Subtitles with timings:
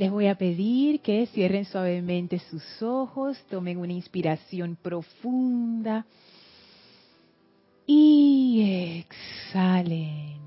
[0.00, 6.06] Les voy a pedir que cierren suavemente sus ojos, tomen una inspiración profunda
[7.86, 10.40] y exhalen.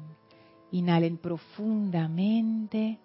[0.72, 2.98] Inhalen profundamente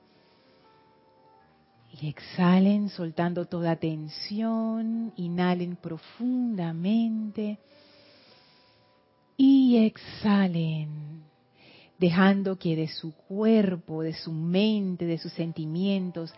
[2.00, 5.12] y exhalen soltando toda tensión.
[5.16, 7.58] Inhalen profundamente
[9.36, 11.07] y exhalen
[11.98, 16.32] dejando que de su cuerpo, de su mente, de sus sentimientos,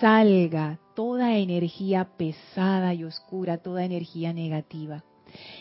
[0.00, 5.04] salga toda energía pesada y oscura, toda energía negativa.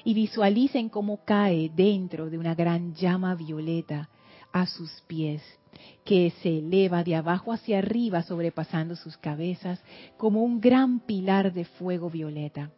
[0.03, 4.09] Y visualicen cómo cae dentro de una gran llama violeta
[4.51, 5.41] a sus pies,
[6.05, 9.83] que se eleva de abajo hacia arriba sobrepasando sus cabezas
[10.17, 12.71] como un gran pilar de fuego violeta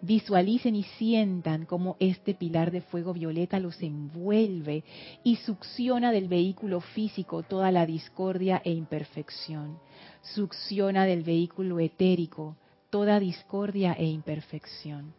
[0.00, 4.84] Visualicen y sientan cómo este pilar de fuego violeta los envuelve
[5.24, 9.78] y succiona del vehículo físico toda la discordia e imperfección.
[10.22, 12.56] Succiona del vehículo etérico
[12.90, 15.14] toda discordia e imperfección.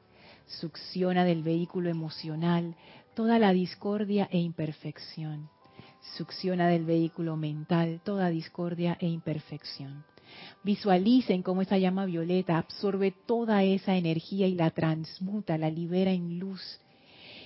[0.45, 2.75] Succiona del vehículo emocional
[3.15, 5.49] toda la discordia e imperfección.
[6.17, 10.05] Succiona del vehículo mental toda discordia e imperfección
[10.63, 16.39] Visualicen cómo esa llama violeta absorbe toda esa energía y la transmuta, la libera en
[16.39, 16.61] luz.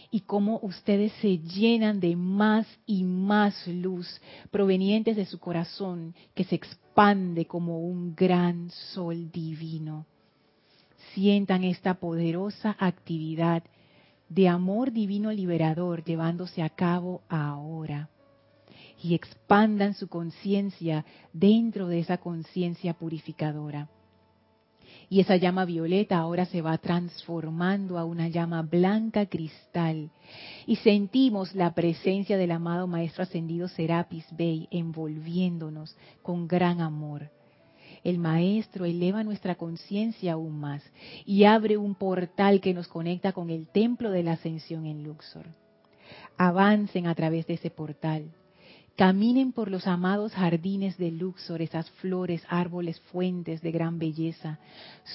[0.09, 6.43] Y cómo ustedes se llenan de más y más luz provenientes de su corazón que
[6.43, 10.05] se expande como un gran sol divino.
[11.13, 13.63] Sientan esta poderosa actividad
[14.29, 18.09] de amor divino liberador llevándose a cabo ahora
[19.03, 23.89] y expandan su conciencia dentro de esa conciencia purificadora.
[25.09, 30.09] Y esa llama violeta ahora se va transformando a una llama blanca cristal.
[30.65, 37.29] Y sentimos la presencia del amado Maestro Ascendido Serapis Bey envolviéndonos con gran amor.
[38.03, 40.81] El Maestro eleva nuestra conciencia aún más
[41.25, 45.47] y abre un portal que nos conecta con el templo de la ascensión en Luxor.
[46.37, 48.31] Avancen a través de ese portal
[48.95, 54.59] Caminen por los amados jardines de Luxor, esas flores, árboles, fuentes de gran belleza.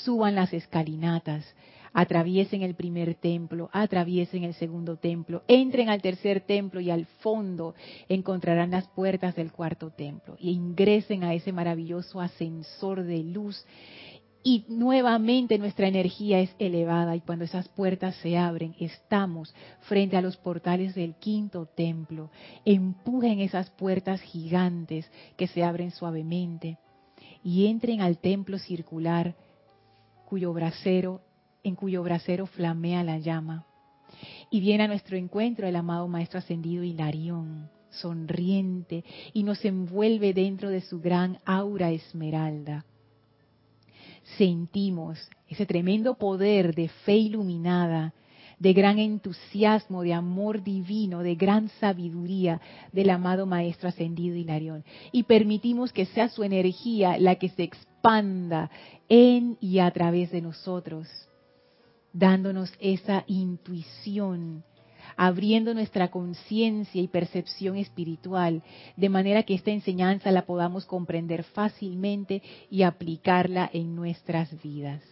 [0.03, 1.44] Suban las escalinatas,
[1.93, 7.77] atraviesen el primer templo, atraviesen el segundo templo, entren al tercer templo y al fondo
[8.09, 10.37] encontrarán las puertas del cuarto templo.
[10.41, 13.65] Y ingresen a ese maravilloso ascensor de luz
[14.43, 20.22] y nuevamente nuestra energía es elevada y cuando esas puertas se abren estamos frente a
[20.22, 22.31] los portales del quinto templo.
[22.65, 26.78] Empujen esas puertas gigantes que se abren suavemente
[27.43, 29.34] y entren al templo circular
[30.26, 31.20] cuyo brasero
[31.65, 33.66] en cuyo brasero flamea la llama.
[34.50, 40.70] Y viene a nuestro encuentro el amado maestro ascendido Hilarión, sonriente y nos envuelve dentro
[40.70, 42.84] de su gran aura esmeralda
[44.37, 45.19] sentimos
[45.49, 48.12] ese tremendo poder de fe iluminada,
[48.59, 52.61] de gran entusiasmo, de amor divino, de gran sabiduría
[52.93, 54.84] del amado Maestro Ascendido Hilarión.
[55.12, 58.71] Y permitimos que sea su energía la que se expanda
[59.09, 61.09] en y a través de nosotros,
[62.12, 64.65] dándonos esa intuición
[65.19, 68.62] abriendo nuestra conciencia y percepción espiritual,
[68.97, 72.41] de manera que esta enseñanza la podamos comprender fácilmente
[72.71, 75.03] y aplicarla en nuestras vidas.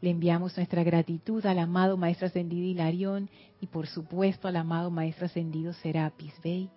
[0.00, 3.28] Le enviamos nuestra gratitud al amado Maestro Ascendido Hilarión
[3.60, 6.70] y por supuesto al amado Maestro Ascendido Serapis Bey.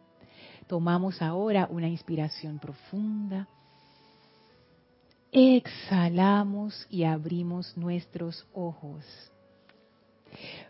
[0.67, 3.47] Tomamos ahora una inspiración profunda.
[5.31, 9.05] Exhalamos y abrimos nuestros ojos.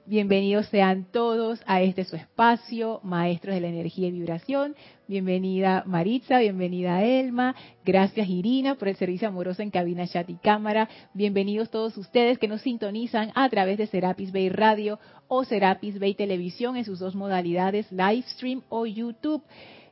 [0.05, 4.75] Bienvenidos sean todos a este su espacio, Maestros de la Energía y Vibración.
[5.07, 7.55] Bienvenida Maritza, bienvenida Elma.
[7.85, 10.89] Gracias Irina por el servicio amoroso en cabina, chat y cámara.
[11.13, 16.15] Bienvenidos todos ustedes que nos sintonizan a través de Serapis Bay Radio o Serapis Bay
[16.15, 19.41] Televisión en sus dos modalidades, live stream o YouTube.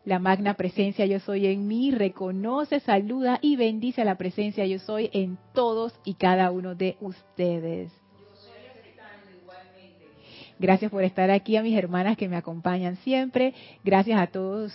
[0.04, 4.80] La magna presencia yo soy en mí reconoce, saluda y bendice a la presencia yo
[4.80, 8.01] soy en todos y cada uno de ustedes.
[10.62, 13.56] Gracias por estar aquí a mis hermanas que me acompañan siempre.
[13.84, 14.72] Gracias a todos.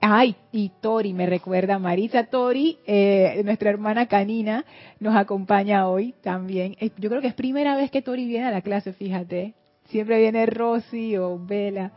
[0.00, 4.64] Ay, y Tori, me recuerda, Marisa Tori, eh, nuestra hermana canina,
[5.00, 6.76] nos acompaña hoy también.
[6.96, 9.52] Yo creo que es primera vez que Tori viene a la clase, fíjate.
[9.90, 11.92] Siempre viene Rosy o Vela.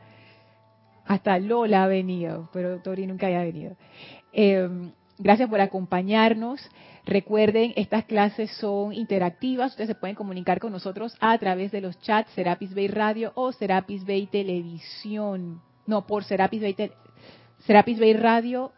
[1.05, 3.77] Hasta Lola ha venido, pero Tori nunca había venido.
[4.33, 4.67] Eh,
[5.17, 6.59] gracias por acompañarnos.
[7.05, 11.99] Recuerden, estas clases son interactivas, ustedes se pueden comunicar con nosotros a través de los
[11.99, 15.61] chats Serapis Bay Radio o Serapis Bay Televisión.
[15.85, 16.75] No, por Serapis Bay,
[17.59, 18.71] Serapis Bay Radio.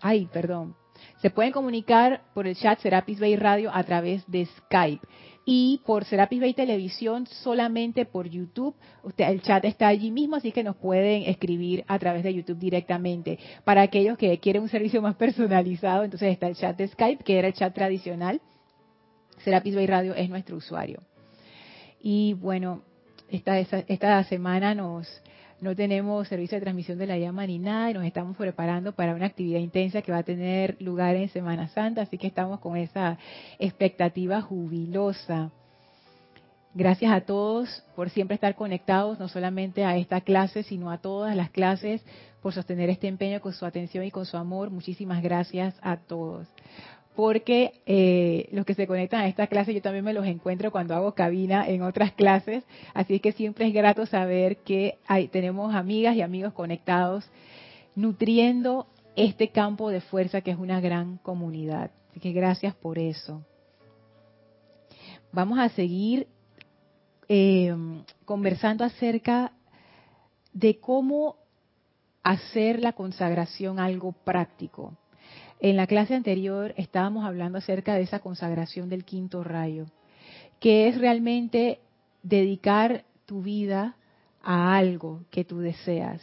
[0.00, 0.74] Ay, perdón.
[1.18, 5.06] Se pueden comunicar por el chat Serapis Bay Radio a través de Skype
[5.44, 8.74] y por Serapis Bay Televisión solamente por YouTube.
[9.02, 12.58] Usted, el chat está allí mismo, así que nos pueden escribir a través de YouTube
[12.58, 13.38] directamente.
[13.64, 17.38] Para aquellos que quieren un servicio más personalizado, entonces está el chat de Skype, que
[17.38, 18.40] era el chat tradicional.
[19.38, 21.00] Serapis Bay Radio es nuestro usuario.
[22.00, 22.82] Y bueno,
[23.28, 25.08] esta, esta semana nos,
[25.62, 29.14] no tenemos servicio de transmisión de la llama ni nada y nos estamos preparando para
[29.14, 32.76] una actividad intensa que va a tener lugar en Semana Santa, así que estamos con
[32.76, 33.16] esa
[33.60, 35.52] expectativa jubilosa.
[36.74, 41.36] Gracias a todos por siempre estar conectados, no solamente a esta clase, sino a todas
[41.36, 42.04] las clases,
[42.42, 44.70] por sostener este empeño con su atención y con su amor.
[44.70, 46.48] Muchísimas gracias a todos
[47.14, 50.94] porque eh, los que se conectan a esta clase yo también me los encuentro cuando
[50.94, 52.64] hago cabina en otras clases,
[52.94, 54.98] así que siempre es grato saber que
[55.30, 57.28] tenemos amigas y amigos conectados
[57.94, 58.86] nutriendo
[59.16, 61.90] este campo de fuerza que es una gran comunidad.
[62.10, 63.42] Así que gracias por eso.
[65.32, 66.26] Vamos a seguir
[67.28, 67.74] eh,
[68.24, 69.52] conversando acerca
[70.52, 71.36] de cómo
[72.22, 74.96] hacer la consagración algo práctico.
[75.62, 79.86] En la clase anterior estábamos hablando acerca de esa consagración del quinto rayo,
[80.58, 81.78] que es realmente
[82.24, 83.94] dedicar tu vida
[84.42, 86.20] a algo que tú deseas.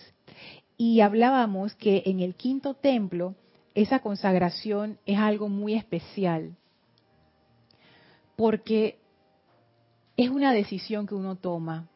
[0.76, 3.34] Y hablábamos que en el quinto templo
[3.76, 6.58] esa consagración es algo muy especial,
[8.36, 9.00] porque
[10.18, 11.88] es una decisión que uno toma.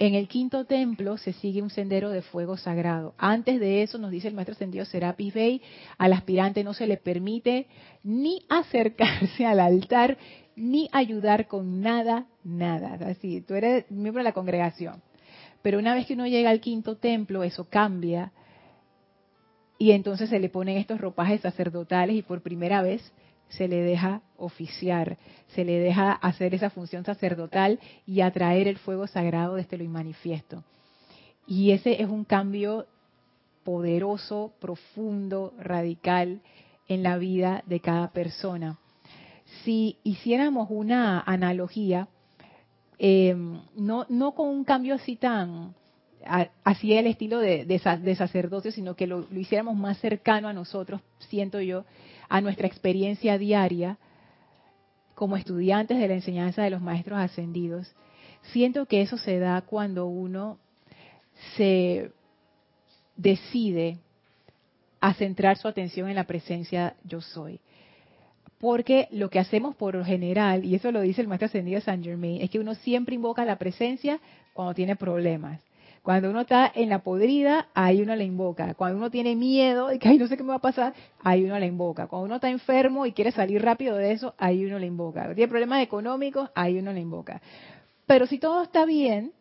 [0.00, 3.14] En el quinto templo se sigue un sendero de fuego sagrado.
[3.18, 5.60] Antes de eso, nos dice el maestro ascendido Serapis Bey,
[5.98, 7.66] al aspirante no se le permite
[8.04, 10.16] ni acercarse al altar,
[10.54, 12.94] ni ayudar con nada, nada.
[13.08, 15.02] Así, tú eres miembro de la congregación.
[15.62, 18.32] Pero una vez que uno llega al quinto templo, eso cambia.
[19.78, 23.12] Y entonces se le ponen estos ropajes sacerdotales y por primera vez
[23.48, 25.18] se le deja oficiar,
[25.48, 30.64] se le deja hacer esa función sacerdotal y atraer el fuego sagrado desde lo manifiesto.
[31.46, 32.86] Y ese es un cambio
[33.64, 36.40] poderoso, profundo, radical
[36.88, 38.78] en la vida de cada persona.
[39.64, 42.08] Si hiciéramos una analogía,
[42.98, 43.34] eh,
[43.76, 45.74] no, no con un cambio así tan,
[46.64, 51.60] así el estilo de, de, sacerdocio, sino que lo, hiciéramos más cercano a nosotros, siento
[51.60, 51.84] yo,
[52.28, 53.98] a nuestra experiencia diaria
[55.14, 57.92] como estudiantes de la enseñanza de los maestros ascendidos,
[58.52, 60.58] siento que eso se da cuando uno
[61.56, 62.12] se
[63.16, 63.98] decide
[65.00, 67.60] a centrar su atención en la presencia yo soy.
[68.58, 72.04] Porque lo que hacemos por lo general, y eso lo dice el maestro ascendido Saint
[72.04, 74.20] Germain, es que uno siempre invoca la presencia
[74.52, 75.60] cuando tiene problemas.
[76.08, 78.72] Cuando uno está en la podrida, ahí uno la invoca.
[78.72, 81.44] Cuando uno tiene miedo de que, ay, no sé qué me va a pasar, ahí
[81.44, 82.06] uno la invoca.
[82.06, 85.20] Cuando uno está enfermo y quiere salir rápido de eso, ahí uno la invoca.
[85.20, 87.42] Cuando tiene problemas económicos, ahí uno la invoca.
[88.06, 89.32] Pero si todo está bien,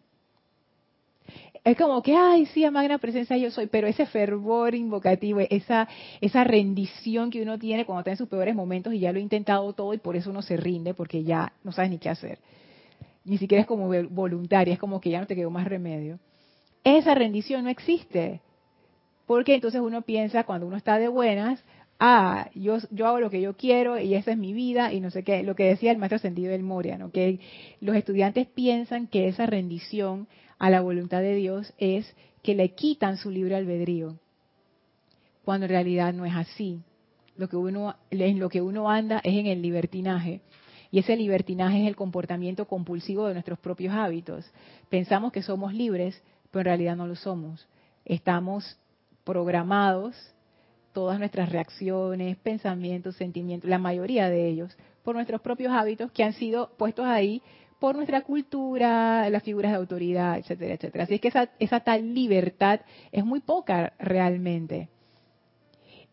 [1.63, 5.87] es como que, ay, sí, a magna presencia yo soy, pero ese fervor invocativo, esa,
[6.19, 9.21] esa rendición que uno tiene cuando está en sus peores momentos y ya lo ha
[9.21, 12.39] intentado todo y por eso uno se rinde, porque ya no sabes ni qué hacer.
[13.23, 16.19] Ni siquiera es como voluntaria, es como que ya no te quedó más remedio
[16.83, 18.41] esa rendición no existe.
[19.25, 21.63] Porque entonces uno piensa cuando uno está de buenas,
[21.99, 25.11] ah, yo, yo hago lo que yo quiero y esa es mi vida y no
[25.11, 27.11] sé qué, lo que decía el maestro sentido del Moria, ¿no?
[27.11, 27.39] que
[27.81, 30.27] los estudiantes piensan que esa rendición
[30.59, 34.15] a la voluntad de Dios es que le quitan su libre albedrío,
[35.43, 36.81] cuando en realidad no es así.
[37.35, 40.41] Lo que uno, en lo que uno anda es en el libertinaje.
[40.89, 44.49] Y ese libertinaje es el comportamiento compulsivo de nuestros propios hábitos.
[44.89, 47.67] Pensamos que somos libres, pero en realidad no lo somos.
[48.05, 48.77] Estamos
[49.23, 50.15] programados,
[50.93, 56.33] todas nuestras reacciones, pensamientos, sentimientos, la mayoría de ellos, por nuestros propios hábitos que han
[56.33, 57.41] sido puestos ahí
[57.79, 61.03] por nuestra cultura, las figuras de autoridad, etcétera, etcétera.
[61.03, 64.89] Así es que esa, esa tal libertad es muy poca realmente.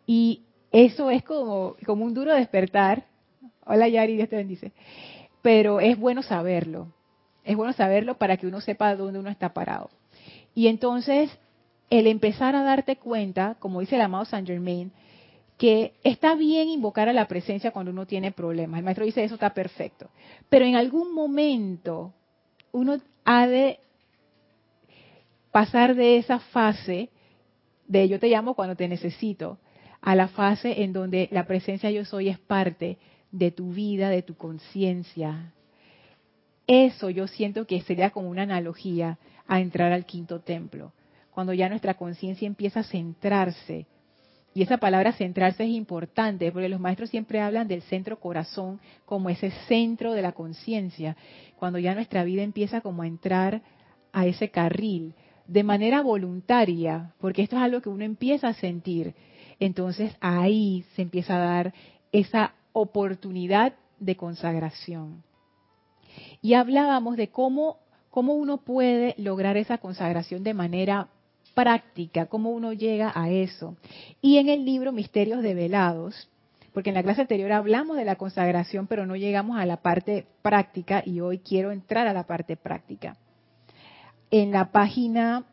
[0.06, 3.04] Y eso es como, como un duro despertar.
[3.64, 4.72] Hola Yari, Dios te bendice.
[5.40, 6.88] Pero es bueno saberlo.
[7.44, 9.90] Es bueno saberlo para que uno sepa dónde uno está parado.
[10.54, 11.30] Y entonces,
[11.90, 14.92] el empezar a darte cuenta, como dice el amado Saint Germain,
[15.58, 18.78] que está bien invocar a la presencia cuando uno tiene problemas.
[18.78, 20.10] El maestro dice eso está perfecto.
[20.48, 22.12] Pero en algún momento
[22.72, 23.78] uno ha de
[25.52, 27.10] pasar de esa fase
[27.86, 29.58] de yo te llamo cuando te necesito
[30.00, 32.98] a la fase en donde la presencia yo soy es parte
[33.30, 35.52] de tu vida, de tu conciencia.
[36.66, 40.92] Eso yo siento que sería como una analogía a entrar al quinto templo,
[41.30, 43.86] cuando ya nuestra conciencia empieza a centrarse
[44.56, 49.28] Y esa palabra centrarse es importante, porque los maestros siempre hablan del centro corazón como
[49.28, 51.16] ese centro de la conciencia,
[51.56, 53.62] cuando ya nuestra vida empieza como a entrar
[54.12, 55.14] a ese carril,
[55.46, 59.14] de manera voluntaria, porque esto es algo que uno empieza a sentir.
[59.58, 61.74] Entonces ahí se empieza a dar
[62.12, 65.24] esa oportunidad de consagración.
[66.40, 67.78] Y hablábamos de cómo,
[68.14, 71.08] cómo uno puede lograr esa consagración de manera
[71.52, 73.76] práctica, cómo uno llega a eso.
[74.20, 76.30] Y en el libro Misterios Develados,
[76.72, 80.26] porque en la clase anterior hablamos de la consagración, pero no llegamos a la parte
[80.42, 83.16] práctica y hoy quiero entrar a la parte práctica.
[84.30, 85.46] En la página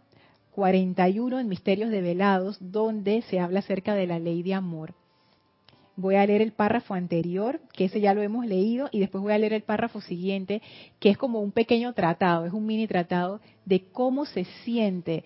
[0.52, 4.94] 41 en Misterios Develados, donde se habla acerca de la ley de amor.
[5.96, 9.34] Voy a leer el párrafo anterior, que ese ya lo hemos leído, y después voy
[9.34, 10.62] a leer el párrafo siguiente,
[11.00, 15.24] que es como un pequeño tratado, es un mini tratado de cómo se siente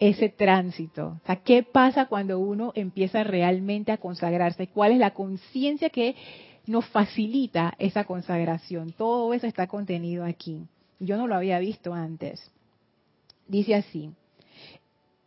[0.00, 1.18] ese tránsito.
[1.22, 4.66] O sea, ¿qué pasa cuando uno empieza realmente a consagrarse?
[4.68, 6.16] ¿Cuál es la conciencia que
[6.66, 8.92] nos facilita esa consagración?
[8.92, 10.66] Todo eso está contenido aquí.
[10.98, 12.50] Yo no lo había visto antes.
[13.46, 14.10] Dice así.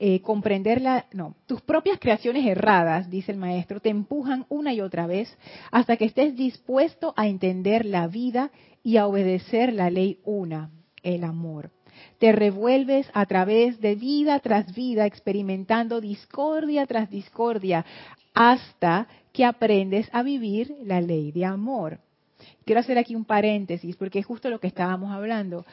[0.05, 4.81] Eh, comprender la, no, tus propias creaciones erradas, dice el maestro, te empujan una y
[4.81, 5.33] otra vez
[5.71, 8.51] hasta que estés dispuesto a entender la vida
[8.83, 10.71] y a obedecer la ley una,
[11.03, 11.71] el amor
[12.19, 17.85] te revuelves a través de vida tras vida, experimentando discordia tras discordia,
[18.33, 21.99] hasta que aprendes a vivir la ley de amor.
[22.65, 25.65] Quiero hacer aquí un paréntesis, porque es justo lo que estábamos hablando.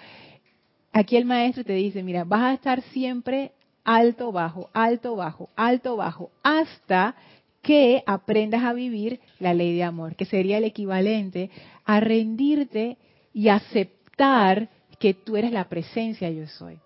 [0.93, 5.97] Aquí el maestro te dice, mira, vas a estar siempre alto, bajo, alto, bajo, alto,
[5.97, 7.15] bajo, hasta
[7.63, 11.51] que aprendas a vivir la ley de amor, que sería el equivalente
[11.85, 12.97] a rendirte
[13.33, 14.69] y aceptar
[14.99, 16.79] que tú eres la presencia yo soy.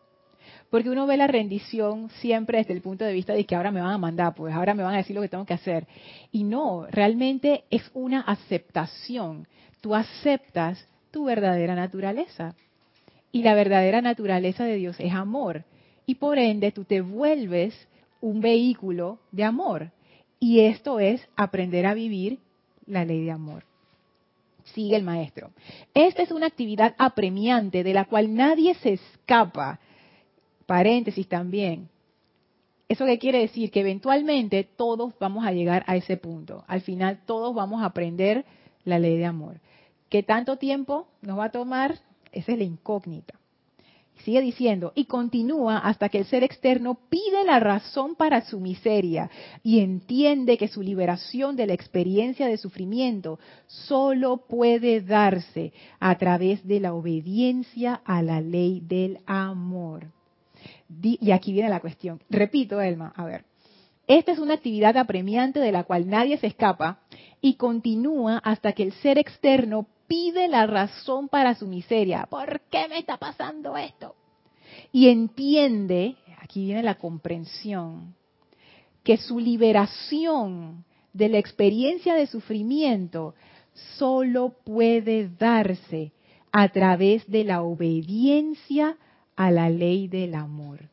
[0.71, 3.81] Porque uno ve la rendición siempre desde el punto de vista de que ahora me
[3.81, 5.87] van a mandar, pues ahora me van a decir lo que tengo que hacer.
[6.33, 9.47] Y no, realmente es una aceptación.
[9.81, 12.57] Tú aceptas tu verdadera naturaleza.
[13.31, 15.65] Y la verdadera naturaleza de Dios es amor.
[16.07, 17.75] Y por ende tú te vuelves
[18.21, 19.91] un vehículo de amor.
[20.39, 22.39] Y esto es aprender a vivir
[22.87, 23.65] la ley de amor.
[24.65, 25.51] Sigue el maestro.
[25.93, 29.79] Esta es una actividad apremiante de la cual nadie se escapa.
[30.67, 31.89] Paréntesis también.
[32.89, 33.71] ¿Eso qué quiere decir?
[33.71, 36.65] Que eventualmente todos vamos a llegar a ese punto.
[36.67, 38.45] Al final todos vamos a aprender
[38.85, 39.61] la ley de amor.
[40.09, 41.99] ¿Qué tanto tiempo nos va a tomar?
[42.33, 43.35] Esa es la incógnita.
[44.23, 49.31] Sigue diciendo, y continúa hasta que el ser externo pide la razón para su miseria
[49.63, 56.67] y entiende que su liberación de la experiencia de sufrimiento solo puede darse a través
[56.67, 60.07] de la obediencia a la ley del amor.
[61.03, 62.21] Y aquí viene la cuestión.
[62.31, 63.45] Repito, Elma, a ver.
[64.07, 67.01] Esta es una actividad apremiante de la cual nadie se escapa
[67.41, 72.27] y continúa hasta que el ser externo pide la razón para su miseria.
[72.27, 74.15] ¿Por qué me está pasando esto?
[74.93, 78.15] Y entiende, aquí viene la comprensión,
[79.03, 83.35] que su liberación de la experiencia de sufrimiento
[83.99, 86.13] solo puede darse
[86.53, 88.97] a través de la obediencia
[89.37, 90.89] a la ley del amor.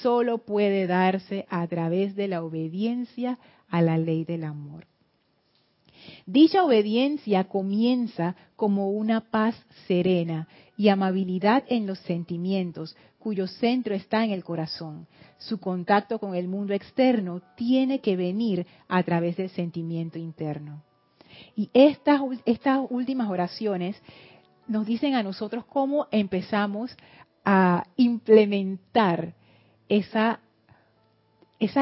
[0.00, 3.38] Solo puede darse a través de la obediencia
[3.68, 4.86] a la ley del amor.
[6.26, 9.54] Dicha obediencia comienza como una paz
[9.86, 15.06] serena y amabilidad en los sentimientos, cuyo centro está en el corazón.
[15.38, 20.82] Su contacto con el mundo externo tiene que venir a través del sentimiento interno.
[21.54, 22.20] Y estas,
[22.90, 24.00] últimas oraciones
[24.66, 26.96] nos dicen a nosotros cómo empezamos
[27.44, 29.34] a implementar
[29.88, 30.40] esa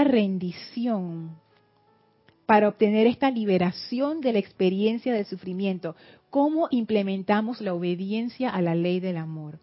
[0.04, 1.43] rendición
[2.46, 5.96] para obtener esta liberación de la experiencia del sufrimiento.
[6.30, 9.58] ¿Cómo implementamos la obediencia a la ley del amor?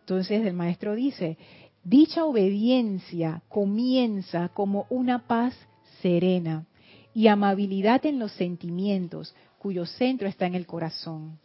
[0.00, 1.38] Entonces el maestro dice,
[1.82, 5.54] dicha obediencia comienza como una paz
[6.02, 6.66] serena
[7.14, 11.38] y amabilidad en los sentimientos, cuyo centro está en el corazón.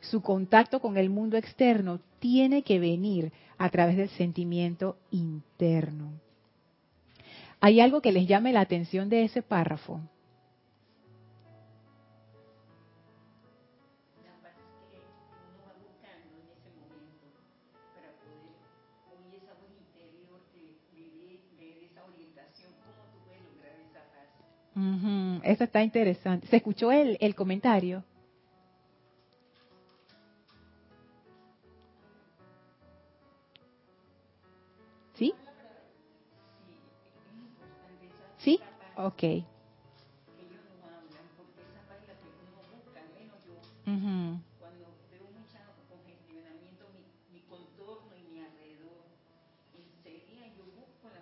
[0.00, 6.12] Su contacto con el mundo externo tiene que venir a través del sentimiento interno.
[7.60, 10.00] ¿Hay algo que les llame la atención de ese párrafo?
[25.42, 26.46] Eso está interesante.
[26.48, 28.04] ¿Se escuchó el, el comentario?
[35.14, 35.32] ¿Sí?
[38.36, 38.60] ¿Sí?
[38.96, 39.22] Ok.
[39.22, 39.46] Ellos
[40.76, 43.56] no hablan porque esa es la que uno busca, menos yo.
[44.60, 45.56] Cuando veo mucho
[45.88, 47.00] congestionamiento, mi,
[47.32, 49.08] mi contorno y mi alrededor,
[49.72, 51.20] enseguida yo busco la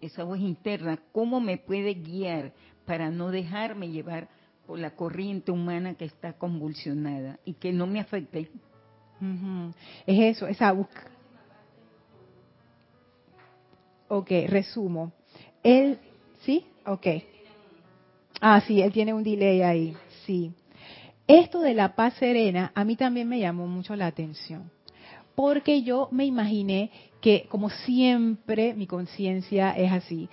[0.00, 2.52] esa voz interna, cómo me puede guiar
[2.86, 4.28] para no dejarme llevar
[4.66, 8.50] por la corriente humana que está convulsionada y que no me afecte.
[10.06, 11.10] Es eso, esa búsqueda.
[14.08, 15.12] Ok, resumo.
[15.62, 15.98] Él,
[16.42, 16.64] ¿sí?
[16.86, 17.06] Ok.
[18.40, 20.52] Ah, sí, él tiene un delay ahí, sí.
[21.26, 24.70] Esto de la paz serena a mí también me llamó mucho la atención,
[25.38, 26.90] porque yo me imaginé
[27.20, 30.28] que como siempre mi conciencia es así.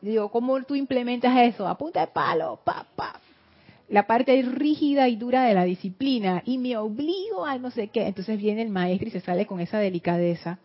[0.00, 1.68] Digo, ¿cómo tú implementas eso?
[1.68, 3.20] A punta de palo, pa, pa.
[3.88, 8.08] La parte rígida y dura de la disciplina y me obligo a no sé qué.
[8.08, 10.58] Entonces viene el maestro y se sale con esa delicadeza.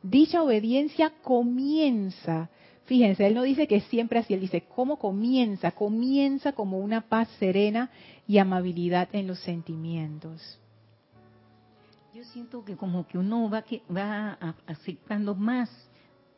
[0.00, 2.48] Dicha obediencia comienza
[2.84, 5.72] Fíjense, él no dice que siempre así, él dice, ¿cómo comienza?
[5.72, 7.90] Comienza como una paz serena
[8.28, 10.60] y amabilidad en los sentimientos.
[12.14, 15.68] Yo siento que como que uno va, va aceptando más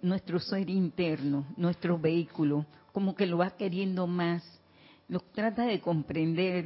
[0.01, 4.43] nuestro ser interno, nuestro vehículo, como que lo va queriendo más,
[5.07, 6.65] lo trata de comprender,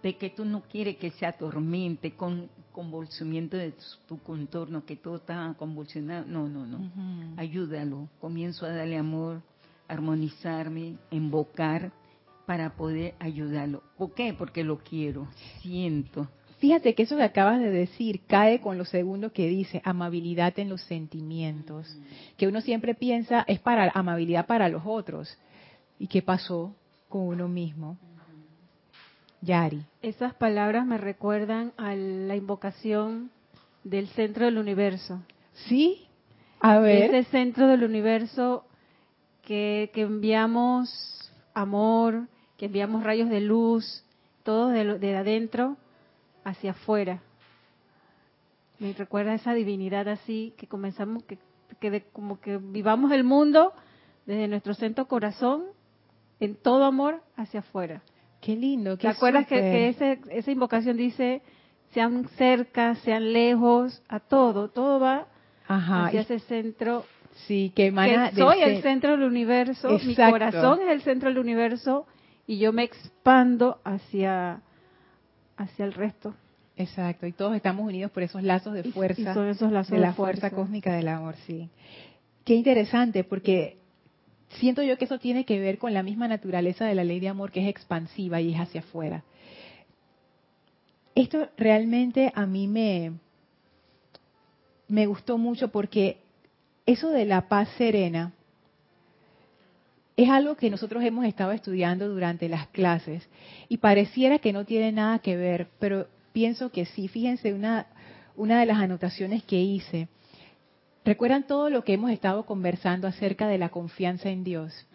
[0.00, 3.74] de que tú no quieres que se atormente con convulsimiento de
[4.06, 6.24] tu, contorno, que todo está convulsionado.
[6.26, 7.36] No, no, no.
[7.36, 8.08] Ayúdalo.
[8.20, 9.42] Comienzo a darle amor,
[9.88, 11.90] armonizarme, invocar
[12.46, 13.82] para poder ayudarlo.
[13.98, 14.32] ¿Por qué?
[14.32, 15.26] Porque lo quiero,
[15.60, 16.28] siento.
[16.64, 20.70] Fíjate que eso que acabas de decir cae con lo segundo que dice, amabilidad en
[20.70, 21.94] los sentimientos,
[22.38, 25.36] que uno siempre piensa es para amabilidad para los otros.
[25.98, 26.74] ¿Y qué pasó
[27.10, 27.98] con uno mismo?
[29.42, 29.84] Yari.
[30.00, 33.30] Esas palabras me recuerdan a la invocación
[33.82, 35.20] del centro del universo.
[35.68, 36.06] ¿Sí?
[36.60, 37.14] A ver.
[37.14, 38.64] Ese centro del universo
[39.42, 44.02] que, enviamos amor, que enviamos rayos de luz,
[44.44, 45.76] todos de, adentro
[46.44, 47.20] hacia afuera.
[48.78, 51.38] Me recuerda esa divinidad así, que comenzamos, que,
[51.80, 53.72] que como que vivamos el mundo
[54.26, 55.64] desde nuestro centro corazón,
[56.40, 58.02] en todo amor hacia afuera.
[58.40, 58.96] Qué lindo.
[58.96, 61.42] Qué ¿Te acuerdas que, esa invocación dice,
[61.92, 65.26] sean cerca, sean lejos, a todo, todo va
[65.66, 67.04] hacia ese centro.
[67.46, 72.06] Sí, que emana soy el centro del universo, mi corazón es el centro del universo
[72.46, 74.60] y yo me expando hacia,
[75.56, 76.34] hacia el resto.
[76.76, 80.12] Exacto, y todos estamos unidos por esos lazos de fuerza, son esos lazos de, la
[80.12, 80.40] fuerza.
[80.48, 81.68] fuerza cósmica del amor, sí.
[82.44, 83.78] Qué interesante, porque
[84.58, 87.28] siento yo que eso tiene que ver con la misma naturaleza de la ley de
[87.28, 89.22] amor que es expansiva y es hacia afuera.
[91.14, 93.12] Esto realmente a mí me,
[94.88, 96.18] me gustó mucho porque
[96.86, 98.32] eso de la paz serena
[100.16, 103.28] es algo que nosotros hemos estado estudiando durante las clases
[103.68, 107.08] y pareciera que no tiene nada que ver, pero pienso que sí.
[107.08, 107.86] Fíjense una,
[108.36, 110.08] una de las anotaciones que hice
[111.04, 114.86] ¿Recuerdan todo lo que hemos estado conversando acerca de la confianza en Dios?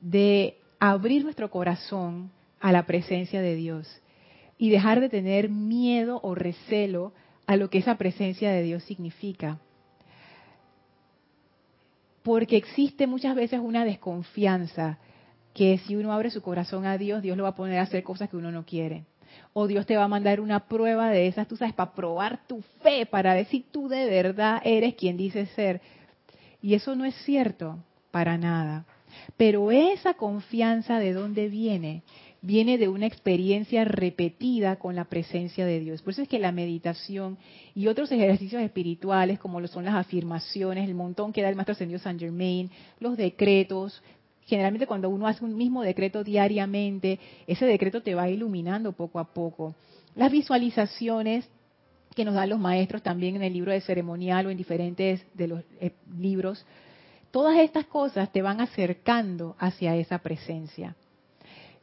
[0.00, 4.02] De abrir nuestro corazón a la presencia de Dios
[4.58, 7.14] y dejar de tener miedo o recelo
[7.46, 9.58] a lo que esa presencia de Dios significa.
[12.30, 14.98] Porque existe muchas veces una desconfianza
[15.52, 18.04] que si uno abre su corazón a Dios, Dios lo va a poner a hacer
[18.04, 19.02] cosas que uno no quiere
[19.52, 22.62] o Dios te va a mandar una prueba de esas, tú sabes, para probar tu
[22.82, 25.80] fe, para ver si tú de verdad eres quien dices ser.
[26.62, 27.78] Y eso no es cierto,
[28.12, 28.86] para nada.
[29.36, 32.04] Pero esa confianza de dónde viene?
[32.42, 36.00] Viene de una experiencia repetida con la presencia de Dios.
[36.00, 37.36] Por eso es que la meditación
[37.74, 41.72] y otros ejercicios espirituales, como lo son las afirmaciones, el montón que da el Maestro
[41.72, 44.02] Ascendido San Germain, los decretos,
[44.46, 49.32] generalmente cuando uno hace un mismo decreto diariamente, ese decreto te va iluminando poco a
[49.32, 49.74] poco.
[50.16, 51.48] Las visualizaciones
[52.14, 55.46] que nos dan los maestros también en el libro de ceremonial o en diferentes de
[55.46, 56.66] los eh, libros,
[57.30, 60.96] todas estas cosas te van acercando hacia esa presencia.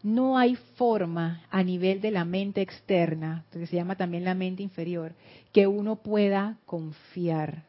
[0.03, 4.63] No hay forma a nivel de la mente externa, que se llama también la mente
[4.63, 5.13] inferior,
[5.51, 7.63] que uno pueda confiar,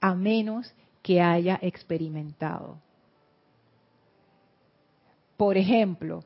[0.00, 0.72] a menos
[1.02, 2.78] que haya experimentado.
[5.36, 6.22] Por ejemplo,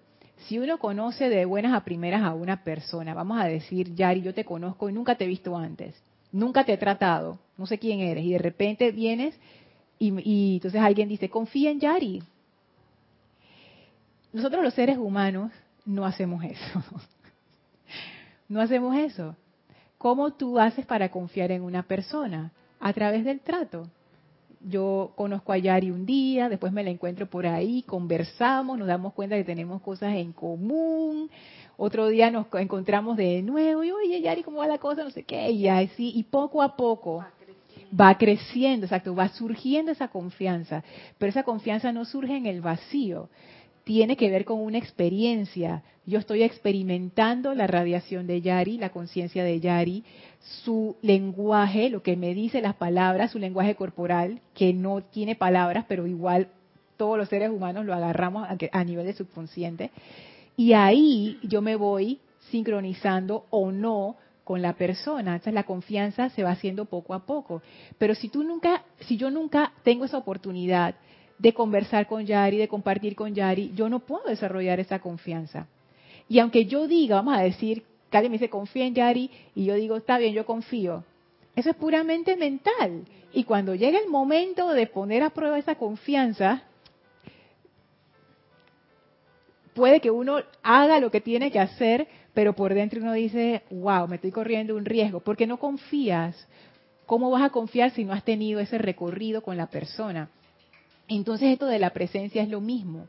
[0.46, 4.35] si uno conoce de buenas a primeras a una persona, vamos a decir, Yari, yo
[4.35, 5.94] te conozco y nunca te he visto antes,
[6.31, 9.38] nunca te he tratado, no sé quién eres, y de repente vienes
[9.98, 12.22] y, entonces alguien dice, confía en Yari.
[14.38, 15.51] Nosotros los seres humanos
[15.85, 16.85] no hacemos eso.
[18.48, 19.35] no hacemos eso.
[19.98, 22.53] ¿Cómo tú haces para confiar en una persona?
[22.79, 23.88] A través del trato
[24.61, 29.12] yo conozco a Yari un día, después me la encuentro por ahí, conversamos, nos damos
[29.12, 31.31] cuenta que tenemos cosas en común,
[31.77, 35.05] otro día nos encontramos de nuevo y oye Yari, ¿cómo va la cosa?
[35.05, 37.24] No sé qué, y así, y poco a poco
[37.98, 40.83] va creciendo, exacto, va surgiendo esa confianza,
[41.18, 43.29] pero esa confianza no surge en el vacío,
[43.88, 45.83] tiene que ver con una experiencia.
[46.05, 50.05] Yo estoy experimentando la radiación de Yari, la conciencia de Yari,
[50.40, 55.87] su lenguaje, lo que me dice las palabras, su lenguaje corporal, que no tiene palabras,
[55.88, 56.48] pero igual
[56.98, 59.90] todos los seres humanos lo agarramos a, nivel de subconsciente.
[60.55, 62.20] Y ahí yo me voy
[62.51, 65.37] sincronizando o no con la persona.
[65.37, 67.62] Entonces la confianza se va haciendo poco a poco.
[67.96, 70.94] Pero si tú nunca, si yo nunca tengo esa oportunidad
[71.38, 75.66] de conversar con Yari, de compartir con Yari, yo no puedo desarrollar esa confianza.
[76.29, 79.74] Y aunque yo diga, vamos a decir, Cali me dice, confía en Yari, y yo
[79.74, 81.05] digo, está bien, yo confío.
[81.55, 83.05] Eso es puramente mental.
[83.33, 86.62] Y cuando llega el momento de poner a prueba esa confianza,
[89.74, 94.09] puede que uno haga lo que tiene que hacer, pero por dentro uno dice, wow,
[94.09, 96.48] me estoy corriendo un riesgo, porque no confías.
[97.07, 100.31] ¿Cómo vas a confiar si no has tenido ese recorrido con la persona?
[101.09, 103.07] Entonces esto de la presencia es lo mismo.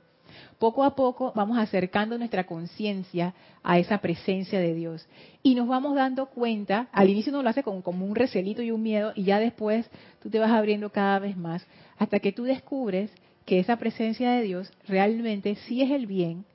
[0.58, 5.08] Poco a poco vamos acercando nuestra conciencia a esa presencia de Dios
[5.44, 8.72] y nos vamos dando cuenta, al inicio uno lo hace como, como un recelito y
[8.72, 9.90] un miedo y ya después
[10.22, 11.66] tú te vas abriendo cada vez más
[11.98, 13.12] hasta que tú descubres
[13.46, 16.46] que esa presencia de Dios realmente sí es el bien,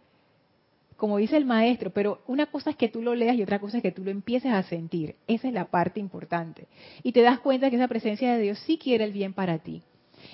[0.97, 3.79] como dice el maestro, pero una cosa es que tú lo leas y otra cosa
[3.79, 5.17] es que tú lo empieces a sentir.
[5.27, 6.69] Esa es la parte importante.
[7.03, 9.83] Y te das cuenta que esa presencia de Dios sí quiere el bien para ti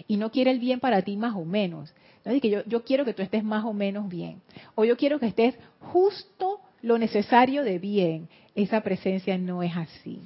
[0.07, 1.93] y no quiere el bien para ti más o menos.
[2.25, 2.39] ¿no?
[2.41, 4.41] que yo, yo quiero que tú estés más o menos bien.
[4.75, 8.29] O yo quiero que estés justo lo necesario de bien.
[8.55, 10.21] Esa presencia no es así.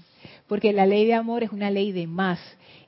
[0.46, 2.40] Porque la ley de amor es una ley de más.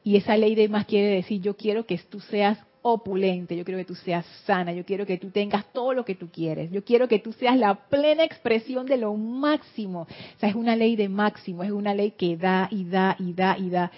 [0.02, 3.78] Y esa ley de más quiere decir, yo quiero que tú seas opulente, yo quiero
[3.78, 6.84] que tú seas sana, yo quiero que tú tengas todo lo que tú quieres, yo
[6.84, 10.02] quiero que tú seas la plena expresión de lo máximo.
[10.02, 13.32] O sea, es una ley de máximo, es una ley que da y da y
[13.32, 13.90] da y da.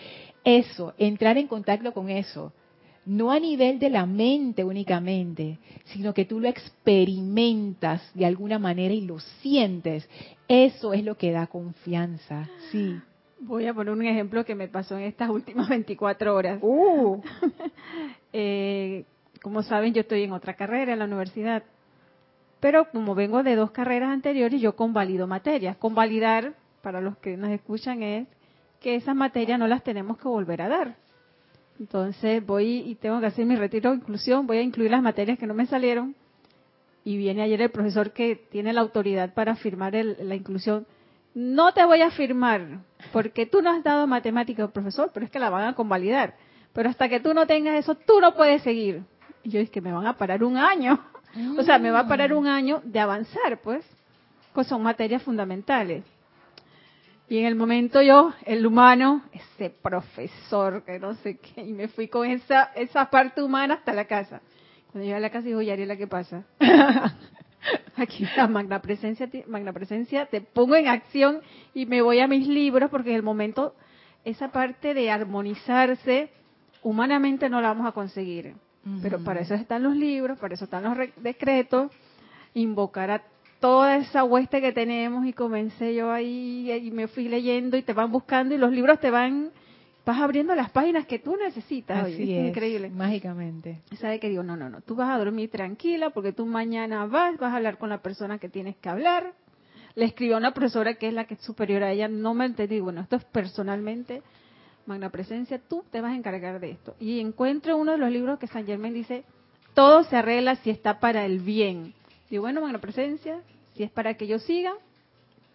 [0.42, 2.54] Eso, entrar en contacto con eso,
[3.08, 8.92] no a nivel de la mente únicamente, sino que tú lo experimentas de alguna manera
[8.92, 10.08] y lo sientes.
[10.46, 13.00] Eso es lo que da confianza, sí.
[13.40, 16.58] Voy a poner un ejemplo que me pasó en estas últimas 24 horas.
[16.60, 17.22] Uh.
[18.34, 19.04] eh,
[19.42, 21.62] como saben, yo estoy en otra carrera en la universidad,
[22.60, 25.78] pero como vengo de dos carreras anteriores, yo convalido materias.
[25.78, 28.28] Convalidar, para los que nos escuchan, es
[28.80, 31.07] que esas materias no las tenemos que volver a dar
[31.78, 35.38] entonces voy y tengo que hacer mi retiro de inclusión, voy a incluir las materias
[35.38, 36.14] que no me salieron.
[37.04, 40.86] Y viene ayer el profesor que tiene la autoridad para firmar la inclusión.
[41.34, 42.80] No te voy a firmar,
[43.12, 46.34] porque tú no has dado matemática, profesor, pero es que la van a convalidar.
[46.72, 49.04] Pero hasta que tú no tengas eso, tú no puedes seguir.
[49.42, 50.98] Y yo es que me van a parar un año.
[51.58, 53.84] O sea, me va a parar un año de avanzar, pues.
[54.54, 56.02] Pues son materias fundamentales.
[57.28, 61.88] Y en el momento yo, el humano, ese profesor que no sé qué, y me
[61.88, 64.40] fui con esa, esa parte humana hasta la casa.
[64.90, 66.44] Cuando llegué a la casa dijo, Yariela, ¿qué pasa?
[67.96, 71.40] Aquí está magna presencia, magna presencia, te pongo en acción
[71.74, 73.74] y me voy a mis libros porque en el momento
[74.24, 76.30] esa parte de armonizarse
[76.82, 78.54] humanamente no la vamos a conseguir.
[79.02, 81.92] Pero para eso están los libros, para eso están los decretos,
[82.54, 83.22] invocar a
[83.60, 87.92] toda esa hueste que tenemos y comencé yo ahí y me fui leyendo y te
[87.92, 89.50] van buscando y los libros te van
[90.08, 92.06] vas abriendo las páginas que tú necesitas.
[92.06, 92.88] Así es, increíble.
[92.88, 93.82] Mágicamente.
[93.98, 94.42] ¿Sabe que digo?
[94.42, 94.80] No, no, no.
[94.80, 98.38] Tú vas a dormir tranquila porque tú mañana vas, vas a hablar con la persona
[98.38, 99.34] que tienes que hablar.
[99.94, 102.08] Le escribió a una profesora que es la que es superior a ella.
[102.08, 102.80] No me entendí.
[102.80, 104.22] Bueno, esto es personalmente.
[104.86, 106.96] Magna Presencia, tú te vas a encargar de esto.
[106.98, 109.24] Y encuentro uno de los libros que San Germán dice,
[109.74, 111.92] todo se arregla si está para el bien.
[112.30, 113.40] Digo, bueno, Magna Presencia,
[113.74, 114.74] si es para que yo siga,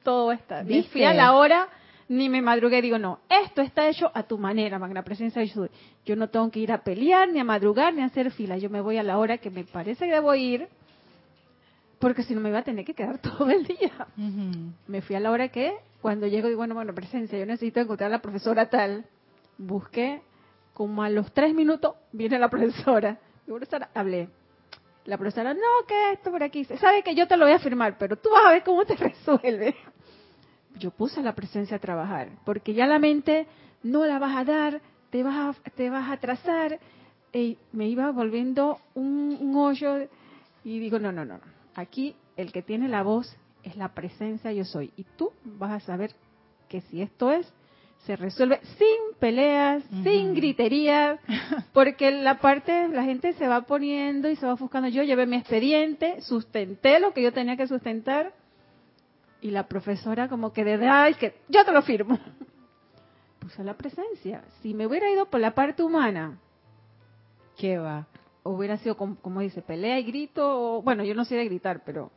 [0.04, 0.64] todo está.
[0.64, 0.84] bien.
[0.86, 1.68] fui a la hora,
[2.10, 5.68] ni me madrugué, digo, no, esto está hecho a tu manera, Magna Presencia yo,
[6.06, 8.70] yo no tengo que ir a pelear, ni a madrugar, ni a hacer fila, yo
[8.70, 10.68] me voy a la hora que me parece que debo ir,
[12.00, 14.08] porque si no me iba a tener que quedar todo el día.
[14.88, 18.08] Me fui a la hora que, cuando llego, digo, bueno, Magna Presencia, yo necesito encontrar
[18.08, 19.06] a la profesora tal,
[19.60, 20.22] busqué,
[20.74, 24.28] como a los tres minutos, viene la profesora, y profesora, hablé
[25.06, 26.66] la profesora, no, que esto por aquí.
[26.66, 28.96] Sabe que yo te lo voy a firmar, pero tú vas a ver cómo te
[28.98, 29.76] resuelve.
[30.78, 33.48] Yo puse la presencia a trabajar, porque ya la mente
[33.84, 36.80] no la vas a dar, te vas a, te vas a atrasar.
[37.32, 40.08] Y me iba volviendo un, un hoyo
[40.64, 41.40] y digo, no, no, no.
[41.76, 44.92] Aquí el que tiene la voz es la presencia yo soy.
[44.98, 46.12] Y tú vas a saber
[46.70, 47.52] que si esto es,
[48.06, 50.36] se resuelve sin peleas, sin Ujú.
[50.36, 51.20] griterías,
[51.74, 54.90] porque la parte, la gente se va poniendo y se va buscando.
[54.90, 58.34] Yo llevé mi expediente, sustenté lo que yo tenía que sustentar,
[59.42, 62.20] y la profesora como que de ay, que yo te lo firmo.
[63.40, 64.44] Puso la presencia.
[64.62, 66.40] Si me hubiera ido por la parte humana,
[67.58, 68.08] ¿Qué va?
[68.44, 71.84] hubiera sido como, como dice, pelea y grito, o, bueno, yo no sé de gritar,
[71.86, 72.12] pero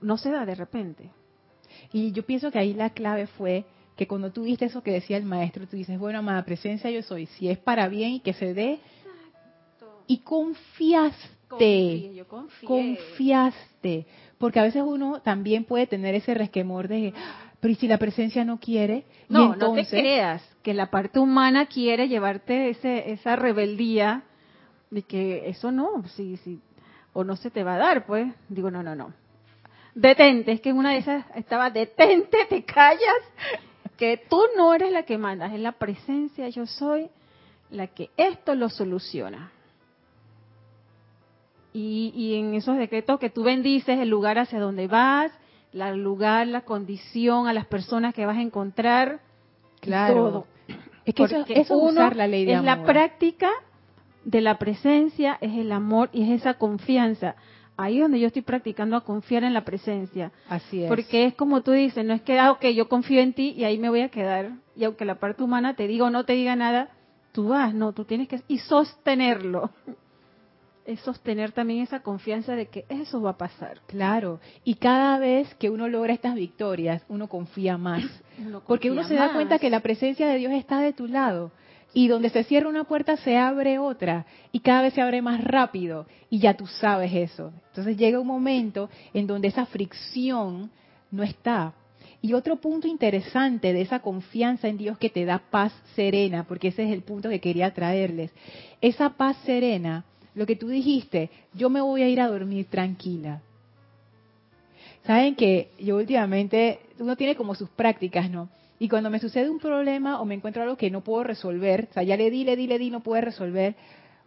[0.00, 1.10] no se da de repente.
[1.92, 3.64] Y yo pienso que ahí la clave fue
[3.98, 7.02] que cuando tú viste eso que decía el maestro, tú dices, bueno, amada presencia yo
[7.02, 8.78] soy, si es para bien y que se dé,
[10.06, 12.26] y confiaste, yo
[12.64, 14.06] confiaste,
[14.38, 17.98] porque a veces uno también puede tener ese resquemor de, "Ah, pero ¿y si la
[17.98, 19.04] presencia no quiere?
[19.28, 24.22] Y No, no te entonces- creas que la parte humana quiere llevarte ese, esa rebeldía
[24.90, 26.60] de que eso no, sí, sí,
[27.12, 28.32] o no se te va a dar, pues.
[28.48, 29.12] Digo, no, no, no.
[29.94, 33.00] Detente, es que en una de esas estaba, detente, te callas,
[33.98, 37.08] que tú no eres la que mandas, es la presencia, yo soy
[37.70, 39.52] la que esto lo soluciona.
[41.72, 45.30] Y, y en esos decretos que tú bendices el lugar hacia donde vas,
[45.72, 49.20] la lugar, la condición, a las personas que vas a encontrar,
[49.80, 50.14] Claro.
[50.14, 50.46] todo.
[51.04, 52.78] Es que eso, Porque eso es uno usar la ley de es amor.
[52.78, 53.50] la práctica
[54.24, 57.36] de la presencia, es el amor y es esa confianza.
[57.80, 60.32] Ahí es donde yo estoy practicando a confiar en la presencia.
[60.48, 60.88] Así es.
[60.88, 63.62] Porque es como tú dices, no es que, ah, ok, yo confío en ti y
[63.62, 64.50] ahí me voy a quedar.
[64.74, 66.90] Y aunque la parte humana te diga o no te diga nada,
[67.30, 68.42] tú vas, no, tú tienes que...
[68.48, 69.70] Y sostenerlo.
[70.84, 73.80] Es sostener también esa confianza de que eso va a pasar.
[73.86, 78.02] Claro, y cada vez que uno logra estas victorias, uno confía más.
[78.44, 81.52] Uno Porque uno se da cuenta que la presencia de Dios está de tu lado.
[81.94, 84.26] Y donde se cierra una puerta se abre otra.
[84.52, 86.06] Y cada vez se abre más rápido.
[86.30, 87.52] Y ya tú sabes eso.
[87.68, 90.70] Entonces llega un momento en donde esa fricción
[91.10, 91.72] no está.
[92.20, 96.68] Y otro punto interesante de esa confianza en Dios que te da paz serena, porque
[96.68, 98.32] ese es el punto que quería traerles.
[98.80, 103.40] Esa paz serena, lo que tú dijiste, yo me voy a ir a dormir tranquila.
[105.04, 108.48] Saben que yo últimamente, uno tiene como sus prácticas, ¿no?
[108.78, 111.94] Y cuando me sucede un problema o me encuentro algo que no puedo resolver, o
[111.94, 113.74] sea, ya le di, le di, le di, no puedo resolver,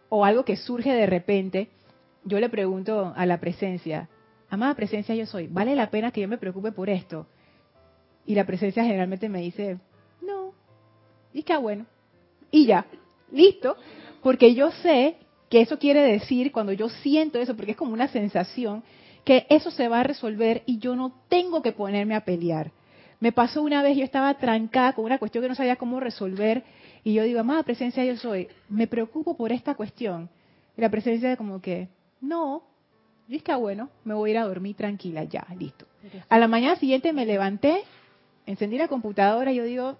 [0.08, 1.68] o algo que surge de repente,
[2.24, 4.08] yo le pregunto a la presencia,
[4.50, 7.26] amada presencia yo soy, ¿vale la pena que yo me preocupe por esto?
[8.26, 9.78] Y la presencia generalmente me dice,
[10.20, 10.52] no,
[11.32, 11.86] y que bueno,
[12.50, 12.84] y ya,
[13.30, 13.76] listo,
[14.22, 15.16] porque yo sé
[15.48, 18.84] que eso quiere decir, cuando yo siento eso, porque es como una sensación,
[19.24, 22.70] que eso se va a resolver y yo no tengo que ponerme a pelear.
[23.22, 26.64] Me pasó una vez, yo estaba trancada con una cuestión que no sabía cómo resolver
[27.04, 30.28] y yo digo, amada presencia yo soy, me preocupo por esta cuestión.
[30.76, 31.86] Y la presencia como que,
[32.20, 32.64] no,
[33.28, 35.86] y es que bueno, me voy a ir a dormir tranquila, ya, listo.
[36.28, 37.84] A la mañana siguiente me levanté,
[38.44, 39.96] encendí la computadora y yo digo,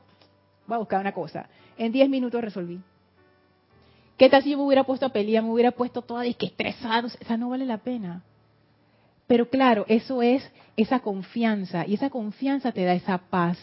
[0.67, 1.49] voy a buscar una cosa.
[1.79, 2.81] En 10 minutos resolví.
[4.17, 7.07] ¿Qué tal si yo me hubiera puesto a pelear, me hubiera puesto toda disque estresada?
[7.07, 8.25] O sea, no vale la pena.
[9.33, 13.57] Pero claro, eso es esa confianza y esa confianza te da esa paz,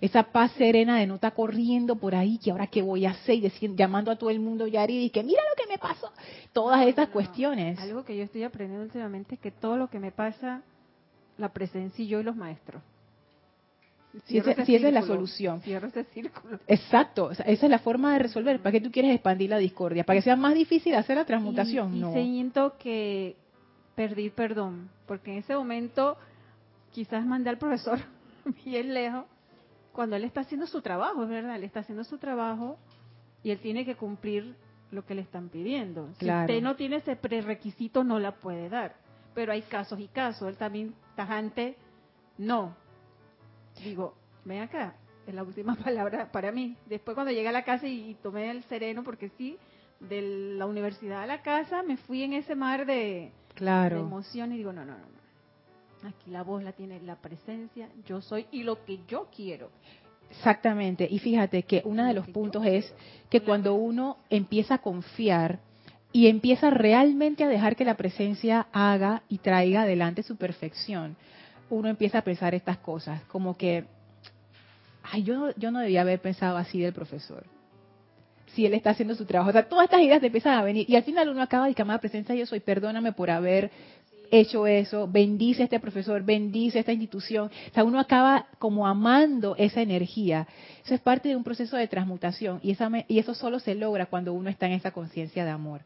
[0.00, 3.34] esa paz serena de no estar corriendo por ahí, que ahora qué voy a hacer
[3.34, 6.12] y decir, llamando a todo el mundo ya y que mira lo que me pasó,
[6.52, 7.76] todas estas no, cuestiones.
[7.80, 10.62] Algo que yo estoy aprendiendo últimamente es que todo lo que me pasa,
[11.38, 12.80] la presencia y yo y los maestros.
[14.26, 15.60] Si esa- ese si esa es la solución.
[15.62, 16.60] Cierro ese círculo.
[16.68, 18.60] Exacto, o sea, esa es la forma de resolver.
[18.60, 20.04] ¿Para qué tú quieres expandir la discordia?
[20.04, 21.94] ¿Para que sea más difícil hacer la transmutación?
[21.94, 22.12] Y, y no.
[22.12, 23.34] siento que
[23.96, 26.16] perdí perdón, porque en ese momento
[26.92, 27.98] quizás mandé al profesor
[28.64, 29.24] bien lejos,
[29.92, 32.78] cuando él está haciendo su trabajo, es verdad, él está haciendo su trabajo
[33.42, 34.54] y él tiene que cumplir
[34.90, 36.10] lo que le están pidiendo.
[36.18, 36.46] Claro.
[36.46, 38.96] Si usted no tiene ese prerequisito, no la puede dar.
[39.34, 40.48] Pero hay casos y casos.
[40.48, 41.76] Él también, tajante,
[42.38, 42.76] no.
[43.82, 44.14] Digo,
[44.44, 44.94] ven acá,
[45.26, 46.76] es la última palabra para mí.
[46.86, 49.58] Después cuando llegué a la casa y, y tomé el sereno, porque sí,
[50.00, 54.00] de la universidad a la casa me fui en ese mar de, de Claro.
[54.00, 56.08] emoción y digo, no, no, no, no.
[56.08, 59.70] Aquí la voz la tiene la presencia, yo soy y lo que yo quiero.
[60.30, 61.08] Exactamente.
[61.10, 62.92] Y fíjate que uno de Lo los puntos es
[63.30, 65.58] que cuando uno empieza a confiar
[66.12, 71.16] y empieza realmente a dejar que la presencia haga y traiga adelante su perfección,
[71.70, 73.84] uno empieza a pensar estas cosas, como que,
[75.02, 77.44] ay, yo, yo no debía haber pensado así del profesor.
[78.56, 79.50] Si él está haciendo su trabajo.
[79.50, 80.86] O sea, todas estas ideas te empiezan a venir.
[80.88, 83.70] Y al final uno acaba de llamar presencia yo soy, perdóname por haber
[84.30, 87.50] hecho eso, bendice a este profesor, bendice a esta institución.
[87.70, 90.48] O sea, uno acaba como amando esa energía.
[90.82, 94.06] Eso es parte de un proceso de transmutación y, esa, y eso solo se logra
[94.06, 95.82] cuando uno está en esa conciencia de amor.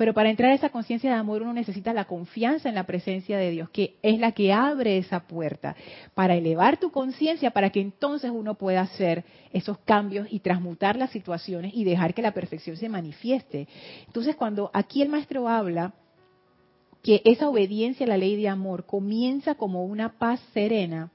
[0.00, 3.36] Pero para entrar a esa conciencia de amor uno necesita la confianza en la presencia
[3.36, 5.76] de Dios, que es la que abre esa puerta
[6.14, 11.10] para elevar tu conciencia, para que entonces uno pueda hacer esos cambios y transmutar las
[11.10, 13.68] situaciones y dejar que la perfección se manifieste.
[14.06, 15.92] Entonces cuando aquí el maestro habla
[17.02, 21.10] que esa obediencia a la ley de amor comienza como una paz serena,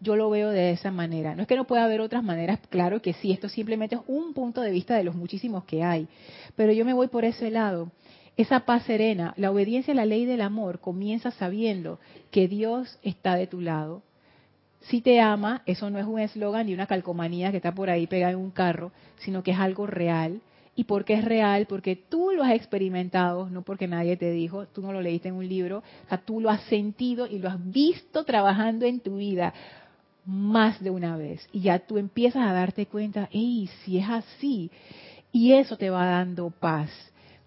[0.00, 1.36] yo lo veo de esa manera.
[1.36, 4.34] No es que no pueda haber otras maneras, claro que sí, esto simplemente es un
[4.34, 6.08] punto de vista de los muchísimos que hay,
[6.56, 7.92] pero yo me voy por ese lado.
[8.36, 11.98] Esa paz serena, la obediencia a la ley del amor comienza sabiendo
[12.30, 14.02] que Dios está de tu lado.
[14.80, 18.06] Si te ama, eso no es un eslogan ni una calcomanía que está por ahí
[18.06, 20.40] pegada en un carro, sino que es algo real
[20.78, 21.64] ¿Y por qué es real?
[21.66, 25.34] Porque tú lo has experimentado, no porque nadie te dijo, tú no lo leíste en
[25.34, 29.16] un libro, o sea, tú lo has sentido y lo has visto trabajando en tu
[29.16, 29.54] vida
[30.26, 31.48] más de una vez.
[31.50, 34.70] Y ya tú empiezas a darte cuenta, hey, si es así,
[35.32, 36.90] y eso te va dando paz.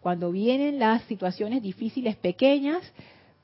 [0.02, 2.82] Cuando vienen las situaciones difíciles pequeñas,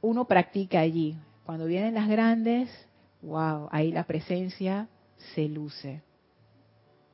[0.02, 1.16] uno practica allí.
[1.46, 2.70] Cuando vienen las grandes,
[3.22, 4.88] wow, ahí la presencia
[5.34, 6.02] se luce.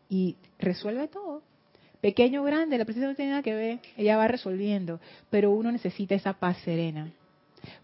[0.09, 1.41] Y resuelve todo.
[2.01, 4.99] Pequeño o grande, la presencia no tiene nada que ver, ella va resolviendo,
[5.29, 7.11] pero uno necesita esa paz serena,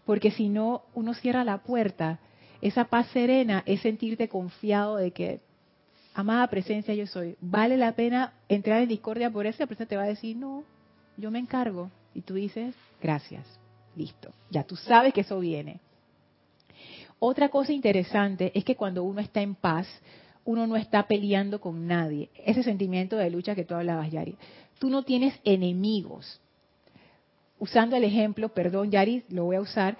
[0.04, 2.18] porque si no, uno cierra la puerta,
[2.60, 5.40] esa paz serena es sentirte confiado de que,
[6.14, 9.96] amada presencia yo soy, vale la pena entrar en discordia por eso, la presencia te
[9.96, 10.64] va a decir, no,
[11.18, 13.44] yo me encargo, y tú dices, gracias,
[13.94, 15.80] listo, ya tú sabes que eso viene.
[17.18, 19.88] Otra cosa interesante es que cuando uno está en paz,
[20.44, 22.30] uno no está peleando con nadie.
[22.46, 24.36] Ese sentimiento de lucha que tú hablabas, Yari.
[24.78, 26.40] Tú no tienes enemigos.
[27.58, 29.98] Usando el ejemplo, perdón, Yari, lo voy a usar,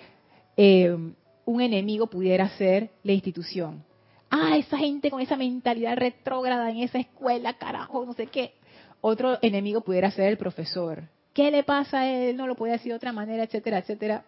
[0.57, 0.97] eh,
[1.45, 3.85] un enemigo pudiera ser la institución.
[4.31, 8.53] Ah, esa gente con esa mentalidad retrógrada en esa escuela, carajo, no sé qué.
[9.01, 11.05] Otro enemigo pudiera ser el profesor.
[11.33, 12.37] ¿Qué le pasa a él?
[12.37, 14.25] No lo puede decir de otra manera, etcétera, etcétera.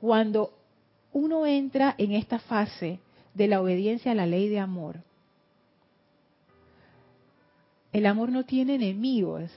[0.00, 0.52] Cuando
[1.12, 3.00] uno entra en esta fase
[3.34, 5.00] de la obediencia a la ley de amor.
[7.92, 9.50] El amor no tiene enemigos.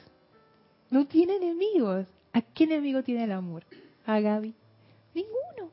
[0.89, 2.05] No tiene enemigos.
[2.33, 3.63] ¿A qué enemigo tiene el amor?
[4.05, 4.53] A Gaby.
[5.13, 5.71] Ninguno.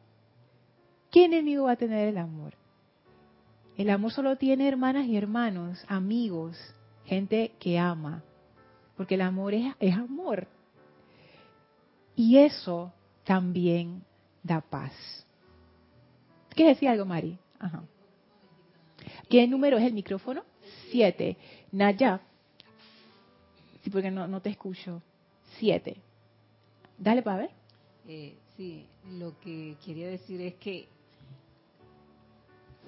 [1.11, 2.55] ¿Qué enemigo va a tener el amor?
[3.77, 6.57] El amor solo tiene hermanas y hermanos, amigos,
[7.05, 8.23] gente que ama.
[8.97, 10.47] Porque el amor es, amor.
[12.15, 12.93] Y eso
[13.25, 14.03] también
[14.43, 14.93] da paz.
[16.55, 17.39] ¿Qué decía algo, Mari?
[19.29, 20.45] ¿Qué número es el micrófono?
[20.91, 21.37] Siete.
[21.71, 22.21] Naya.
[23.83, 25.03] Sí, porque no, no te escucho.
[25.59, 25.97] Siete.
[26.99, 27.49] Dale para.
[28.07, 30.87] Eh, sí, lo que quería decir es que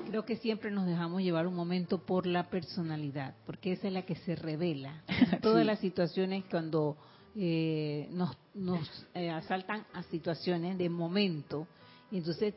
[0.07, 4.03] creo que siempre nos dejamos llevar un momento por la personalidad, porque esa es la
[4.03, 5.03] que se revela.
[5.09, 6.97] En todas las situaciones cuando
[7.37, 11.67] eh, nos, nos eh, asaltan a situaciones de momento,
[12.11, 12.55] y entonces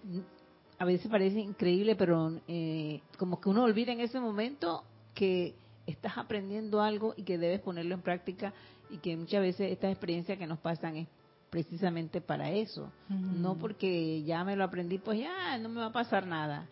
[0.77, 5.55] a veces parece increíble, pero eh, como que uno olvida en ese momento que
[5.87, 8.53] estás aprendiendo algo y que debes ponerlo en práctica
[8.89, 11.07] y que muchas veces estas experiencias que nos pasan es
[11.49, 15.91] precisamente para eso, no porque ya me lo aprendí, pues ya no me va a
[15.93, 16.67] pasar nada.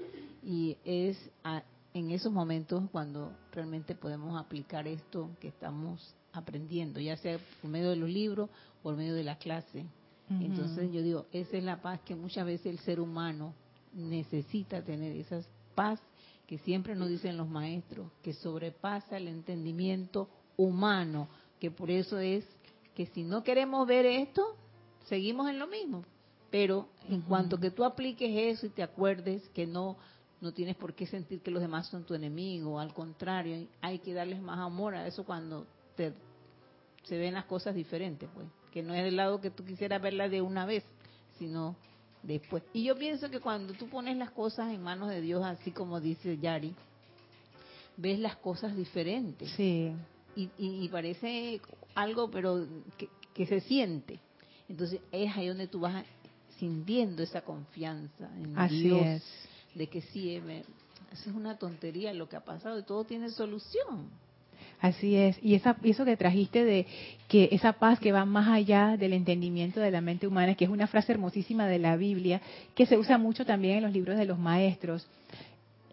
[0.45, 1.17] Y es
[1.93, 7.89] en esos momentos cuando realmente podemos aplicar esto que estamos aprendiendo, ya sea por medio
[7.89, 9.85] de los libros o por medio de la clase.
[10.29, 13.53] Entonces yo digo, esa es la paz que muchas veces el ser humano
[13.93, 15.41] necesita tener esa
[15.73, 15.99] paz
[16.47, 21.27] que siempre nos dicen los maestros, que sobrepasa el entendimiento humano,
[21.59, 22.45] que por eso es
[22.93, 24.55] que si no queremos ver esto,
[25.05, 26.03] seguimos en lo mismo.
[26.51, 29.97] Pero en cuanto que tú apliques eso y te acuerdes que no
[30.45, 34.13] no tienes por qué sentir que los demás son tu enemigo, al contrario, hay que
[34.13, 36.13] darles más amor a eso cuando te,
[37.03, 40.29] se ven las cosas diferentes, pues, que no es del lado que tú quisieras verla
[40.29, 40.83] de una vez,
[41.39, 41.75] sino
[42.21, 42.61] después.
[42.73, 45.99] Y yo pienso que cuando tú pones las cosas en manos de Dios, así como
[45.99, 46.75] dice Yari,
[47.97, 49.49] ves las cosas diferentes.
[49.53, 49.93] Sí.
[50.35, 51.59] Y, parece
[51.95, 52.67] algo, pero
[53.33, 54.19] que, se siente.
[54.69, 56.05] Entonces es ahí donde tú vas
[56.59, 59.01] sintiendo esa confianza en Así Dios.
[59.01, 59.54] Es.
[59.75, 60.41] De que sí,
[61.11, 64.09] eso es una tontería lo que ha pasado y todo tiene solución.
[64.81, 65.37] Así es.
[65.41, 66.85] Y esa, eso que trajiste de
[67.27, 70.71] que esa paz que va más allá del entendimiento de la mente humana, que es
[70.71, 72.41] una frase hermosísima de la Biblia,
[72.73, 75.07] que se usa mucho también en los libros de los maestros.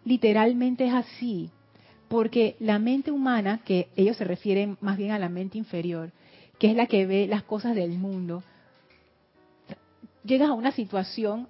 [0.05, 1.49] Literalmente es así.
[2.07, 6.11] Porque la mente humana, que ellos se refieren más bien a la mente inferior,
[6.59, 8.43] que es la que ve las cosas del mundo,
[10.23, 11.47] llegas a una situación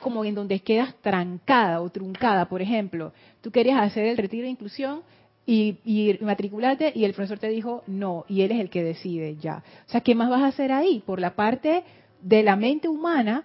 [0.00, 2.48] como en donde quedas trancada o truncada.
[2.48, 5.02] Por ejemplo, tú querías hacer el retiro de inclusión,
[5.46, 9.36] y, y matricularte y el profesor te dijo no y él es el que decide
[9.36, 9.62] ya.
[9.86, 11.02] O sea, ¿qué más vas a hacer ahí?
[11.06, 11.84] Por la parte
[12.20, 13.44] de la mente humana,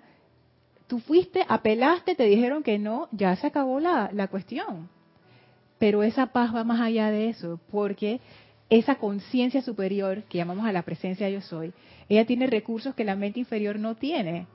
[0.87, 4.89] tú fuiste, apelaste, te dijeron que no, ya se acabó la, la cuestión.
[5.77, 8.19] Pero esa paz va más allá de eso, porque
[8.69, 11.73] esa conciencia superior que llamamos a la presencia yo soy,
[12.09, 14.47] ella tiene recursos que la mente inferior no tiene.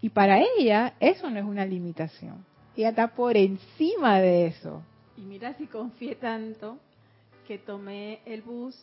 [0.00, 2.44] Y para ella eso no es una limitación.
[2.76, 4.82] Ella está por encima de eso.
[5.16, 6.78] Y mira si confié tanto
[7.46, 8.80] que tomé el bus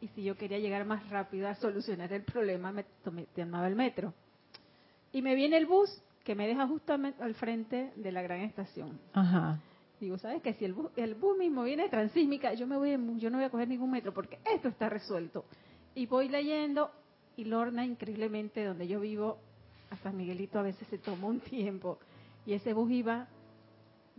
[0.00, 3.76] y si yo quería llegar más rápido a solucionar el problema, me tomé, llamaba el
[3.76, 4.14] metro.
[5.12, 5.90] Y me viene el bus
[6.24, 8.98] que me deja justamente al frente de la gran estación.
[9.12, 9.60] Ajá.
[10.00, 13.30] Digo, ¿sabes que Si el bus, el bus mismo viene transísmica, yo me voy, yo
[13.30, 15.44] no voy a coger ningún metro porque esto está resuelto.
[15.94, 16.90] Y voy leyendo
[17.36, 19.38] y Lorna, increíblemente, donde yo vivo,
[19.92, 21.98] hasta Miguelito a veces se toma un tiempo.
[22.46, 23.28] Y ese bus iba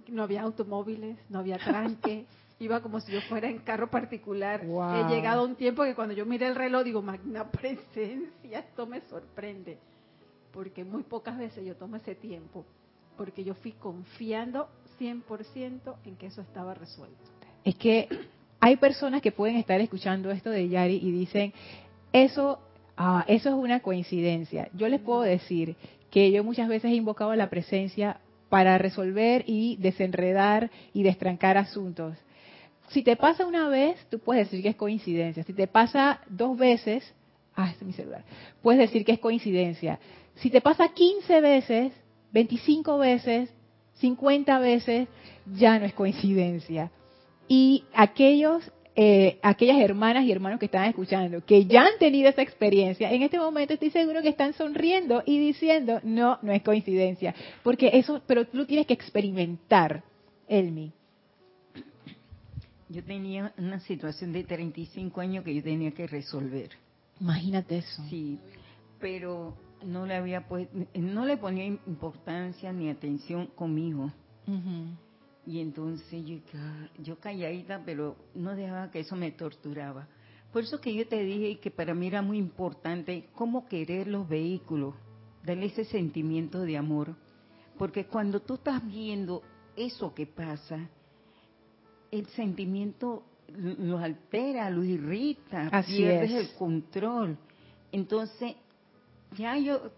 [0.08, 2.26] no había automóviles, no había tranque,
[2.60, 4.62] iba como si yo fuera en carro particular.
[4.64, 8.86] He llegado a un tiempo que cuando yo miré el reloj digo, magna presencia, esto
[8.86, 9.78] me sorprende,
[10.52, 12.66] porque muy pocas veces yo tomo ese tiempo,
[13.18, 14.70] porque yo fui confiando
[15.00, 17.18] 100% en que eso estaba resuelto.
[17.64, 18.08] Es que
[18.60, 21.54] hay personas que pueden estar escuchando esto de Yari y dicen,
[22.12, 22.60] eso,
[22.98, 24.70] ah, eso es una coincidencia.
[24.74, 25.76] Yo les puedo decir
[26.12, 28.20] que yo muchas veces he invocado la presencia
[28.50, 32.16] para resolver y desenredar y destrancar asuntos.
[32.90, 35.44] Si te pasa una vez, tú puedes decir que es coincidencia.
[35.44, 37.14] Si te pasa dos veces,
[37.56, 38.24] ah, este es mi celular,
[38.62, 40.00] puedes decir que es coincidencia.
[40.36, 41.94] Si te pasa 15 veces,
[42.32, 43.50] 25 veces,
[43.96, 45.08] 50 veces,
[45.56, 46.92] ya no es coincidencia.
[47.48, 52.42] Y aquellos eh, aquellas hermanas y hermanos que están escuchando, que ya han tenido esa
[52.42, 57.34] experiencia, en este momento estoy seguro que están sonriendo y diciendo, no, no es coincidencia,
[57.64, 60.04] porque eso, pero tú lo tienes que experimentar,
[60.48, 60.92] Elmi.
[62.90, 66.70] Yo tenía una situación de 35 años que yo tenía que resolver.
[67.20, 68.04] Imagínate eso.
[68.08, 68.38] Sí,
[69.00, 74.12] pero no le había pues, no le ponía importancia ni atención conmigo.
[75.46, 76.38] Y entonces yo,
[77.00, 80.08] yo calladita, pero no dejaba que eso me torturaba.
[80.54, 84.28] Por eso que yo te dije que para mí era muy importante cómo querer los
[84.30, 84.94] vehículos,
[85.44, 87.16] darle ese sentimiento de amor.
[87.78, 89.42] Porque cuando tú estás viendo
[89.76, 90.90] eso que pasa,
[92.12, 93.24] el sentimiento
[93.58, 97.38] lo altera, lo irrita, pierdes el control.
[97.92, 98.56] Entonces,
[99.38, 99.92] ya yo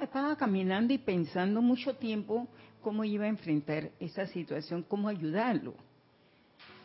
[0.00, 2.48] estaba caminando y pensando mucho tiempo
[2.80, 5.74] cómo iba a enfrentar esa situación, cómo ayudarlo.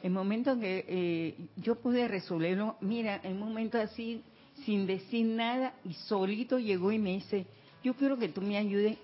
[0.03, 4.21] El momento que eh, yo pude resolverlo, mira, en un momento así,
[4.63, 7.45] sin decir nada, y solito llegó y me dice,
[7.83, 8.97] yo quiero que tú me ayudes,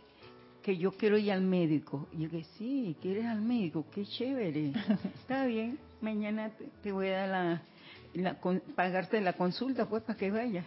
[0.61, 2.07] que yo quiero ir al médico.
[2.13, 3.85] Y yo dije, sí, ¿quieres al médico?
[3.93, 4.73] Qué chévere.
[5.21, 6.51] Está bien, mañana
[6.83, 7.61] te, voy a dar
[8.13, 8.39] la,
[8.75, 10.65] pagarte la consulta, pues, para que vaya.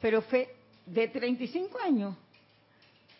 [0.00, 0.54] Pero fue
[0.86, 2.16] de 35 años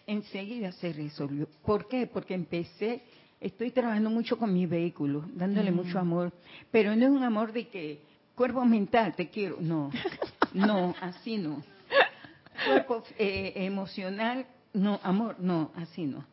[0.06, 1.48] enseguida se resolvió.
[1.64, 2.06] ¿Por qué?
[2.06, 3.02] Porque empecé,
[3.40, 6.32] estoy trabajando mucho con mi vehículo, dándole mucho amor,
[6.70, 8.00] pero no es un amor de que
[8.34, 9.90] cuerpo mental, te quiero, no,
[10.54, 11.62] no, así no.
[12.66, 16.24] Cuerpo eh, emocional, no, amor, no, así no.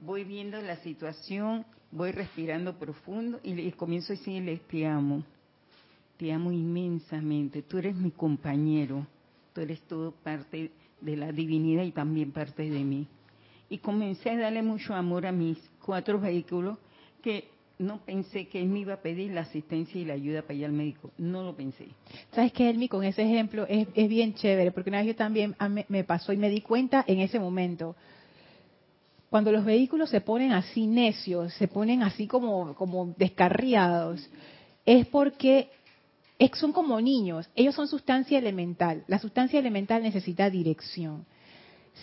[0.00, 5.24] Voy viendo la situación, voy respirando profundo y, y comienzo a decirle, te amo,
[6.16, 9.06] te amo inmensamente, tú eres mi compañero,
[9.52, 13.06] tú eres todo parte de la divinidad y también parte de mí.
[13.70, 16.78] Y comencé a darle mucho amor a mis cuatro vehículos
[17.22, 20.54] que no pensé que él me iba a pedir la asistencia y la ayuda para
[20.54, 21.10] ir al médico.
[21.18, 21.86] No lo pensé.
[22.32, 22.88] ¿Sabes qué, Elmi?
[22.88, 25.54] Con ese ejemplo es, es bien chévere, porque una vez yo también
[25.88, 27.94] me pasó y me di cuenta en ese momento.
[29.30, 34.28] Cuando los vehículos se ponen así necios, se ponen así como, como descarriados,
[34.86, 35.68] es porque
[36.54, 39.04] son como niños, ellos son sustancia elemental.
[39.08, 41.24] La sustancia elemental necesita dirección.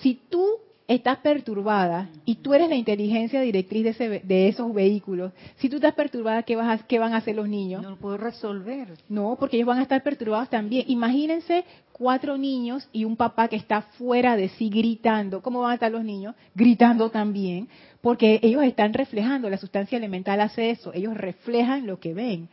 [0.01, 5.77] Si tú estás perturbada y tú eres la inteligencia directriz de, esos vehículos, si tú
[5.77, 7.81] estás perturbada, ¿qué, vas ¿qué van a hacer los niños?
[7.81, 8.89] No lo puedo resolver.
[9.09, 10.86] No, porque ellos van a estar perturbados también.
[10.88, 15.41] Imagínense cuatro niños y un papá que está fuera de sí gritando.
[15.41, 16.36] ¿Cómo van a estar los niños?
[16.53, 17.67] Gritando también,
[18.01, 22.49] porque ellos están reflejando, la sustancia elemental hace eso, ellos reflejan lo que ven.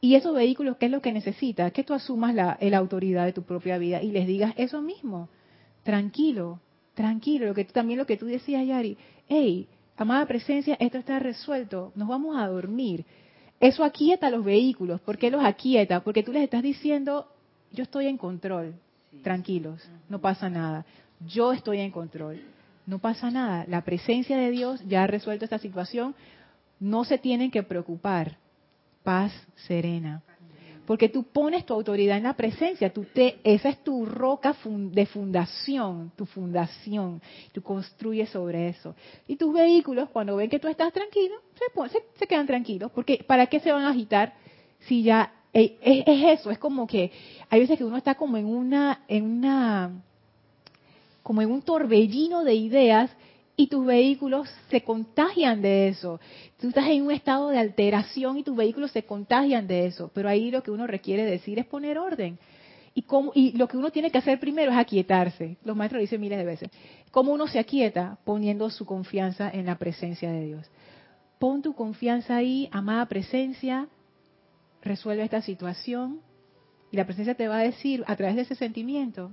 [0.00, 1.70] Y esos vehículos, ¿qué es lo que necesita?
[1.70, 5.28] Que tú asumas la, autoridad de tu propia vida y les digas eso mismo.
[5.82, 6.60] Tranquilo,
[6.94, 7.46] tranquilo.
[7.46, 8.96] Lo que también lo que tú decías, Yari.
[9.28, 11.92] Hey, amada presencia, esto está resuelto.
[11.96, 13.04] Nos vamos a dormir.
[13.58, 15.00] Eso aquieta los vehículos.
[15.00, 16.00] ¿Por qué los aquieta?
[16.00, 17.26] Porque tú les estás diciendo,
[17.72, 18.74] yo estoy en control.
[19.24, 20.86] Tranquilos, no pasa nada.
[21.26, 22.40] Yo estoy en control.
[22.86, 23.64] No pasa nada.
[23.66, 26.14] La presencia de Dios ya ha resuelto esta situación.
[26.78, 28.38] No se tienen que preocupar
[29.02, 29.32] Paz
[29.66, 30.22] serena.
[30.88, 35.04] Porque tú pones tu autoridad en la presencia, tú te, esa es tu roca de
[35.04, 37.20] fundación, tu fundación,
[37.52, 38.94] tú construyes sobre eso.
[39.26, 41.34] Y tus vehículos, cuando ven que tú estás tranquilo,
[41.90, 44.32] se, se, quedan tranquilos, porque ¿para qué se van a agitar
[44.86, 46.50] si ya es, es, eso?
[46.50, 47.12] Es como que
[47.50, 49.92] hay veces que uno está como en una, en una,
[51.22, 53.10] como en un torbellino de ideas
[53.60, 56.20] y tus vehículos se contagian de eso.
[56.60, 60.12] Tú estás en un estado de alteración y tus vehículos se contagian de eso.
[60.14, 62.38] Pero ahí lo que uno requiere decir es poner orden.
[62.94, 63.04] Y,
[63.34, 65.56] y lo que uno tiene que hacer primero es aquietarse.
[65.64, 66.70] Los maestros dicen miles de veces.
[67.10, 68.18] ¿Cómo uno se aquieta?
[68.24, 70.70] Poniendo su confianza en la presencia de Dios.
[71.40, 73.88] Pon tu confianza ahí, amada presencia,
[74.82, 76.20] resuelve esta situación.
[76.92, 79.32] Y la presencia te va a decir a través de ese sentimiento,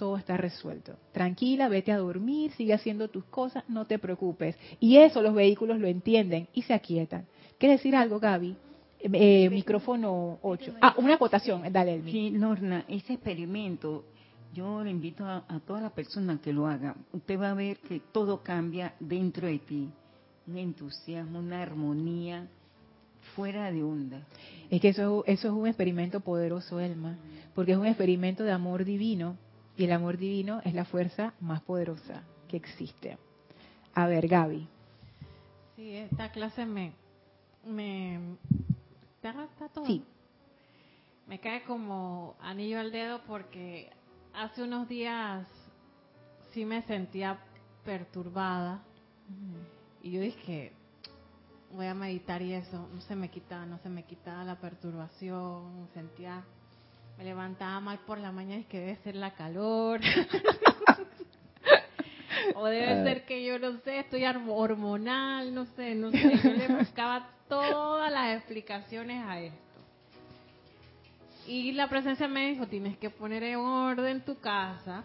[0.00, 0.94] todo está resuelto.
[1.12, 4.56] Tranquila, vete a dormir, sigue haciendo tus cosas, no te preocupes.
[4.80, 7.26] Y eso los vehículos lo entienden y se aquietan.
[7.58, 8.56] ¿Quieres decir algo, Gaby?
[8.98, 10.76] Eh, micrófono 8.
[10.80, 12.12] Ah, una acotación, dale, Elmi.
[12.12, 14.06] Sí, Lorna, ese experimento,
[14.54, 16.96] yo le invito a, a toda la persona que lo haga.
[17.12, 19.90] Usted va a ver que todo cambia dentro de ti.
[20.46, 22.48] Un entusiasmo, una armonía
[23.36, 24.22] fuera de onda.
[24.70, 27.18] Es que eso, eso es un experimento poderoso, Elma,
[27.54, 29.36] porque es un experimento de amor divino
[29.80, 33.16] y el amor divino es la fuerza más poderosa que existe.
[33.94, 34.68] A ver, Gaby.
[35.74, 36.92] Sí, esta clase me...
[37.64, 38.36] me
[39.22, 39.86] ¿Está todo?
[39.86, 40.04] Sí.
[41.26, 43.88] Me cae como anillo al dedo porque
[44.34, 45.48] hace unos días
[46.52, 47.38] sí me sentía
[47.82, 48.82] perturbada.
[50.02, 50.72] Y yo dije,
[51.72, 55.88] voy a meditar y eso, no se me quitaba, no se me quitaba la perturbación,
[55.94, 56.44] sentía
[57.18, 60.00] me levantaba mal por la mañana y que debe ser la calor.
[62.54, 63.04] o debe ah.
[63.04, 66.38] ser que yo no sé, estoy hormonal, no sé, no sé.
[66.42, 69.58] Yo le buscaba todas las explicaciones a esto.
[71.46, 75.04] Y la presencia me dijo, tienes que poner en orden tu casa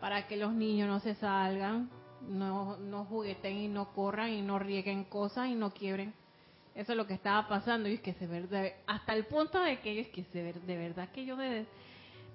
[0.00, 1.90] para que los niños no se salgan,
[2.28, 6.14] no, no jugueten y no corran y no rieguen cosas y no quiebren
[6.78, 9.80] eso es lo que estaba pasando y es que se ve, hasta el punto de
[9.80, 11.36] que es que se ve, de verdad que yo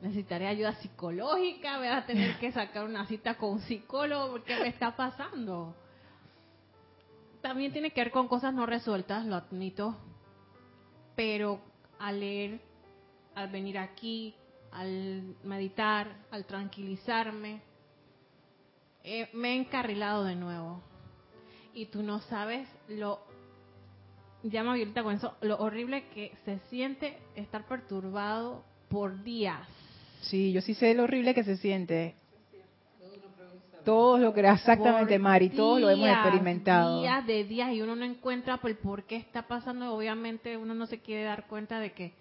[0.02, 4.68] necesitaré ayuda psicológica, voy a tener que sacar una cita con un psicólogo, ¿qué me
[4.68, 5.74] está pasando?
[7.42, 9.96] También tiene que ver con cosas no resueltas, lo admito,
[11.16, 11.62] pero
[11.98, 12.60] al leer,
[13.36, 14.36] al venir aquí,
[14.74, 17.62] al meditar, al tranquilizarme,
[19.06, 20.82] eh, me he encarrilado de nuevo.
[21.74, 23.33] Y tú no sabes lo
[24.44, 29.68] llama Violeta con eso, lo horrible que se siente estar perturbado por días.
[30.22, 32.16] Sí, yo sí sé lo horrible que se siente.
[33.84, 37.02] Todos lo que exactamente, Mari, todos lo hemos experimentado.
[37.02, 39.94] Días de días y uno no encuentra por, por qué está pasando.
[39.94, 42.14] Obviamente uno no se quiere dar cuenta de que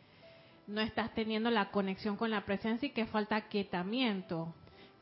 [0.66, 4.52] no estás teniendo la conexión con la presencia y que falta aquietamiento.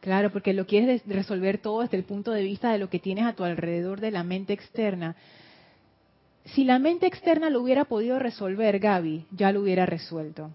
[0.00, 3.24] Claro, porque lo quieres resolver todo desde el punto de vista de lo que tienes
[3.24, 5.16] a tu alrededor de la mente externa
[6.44, 10.50] si la mente externa lo hubiera podido resolver, Gaby, ya lo hubiera resuelto.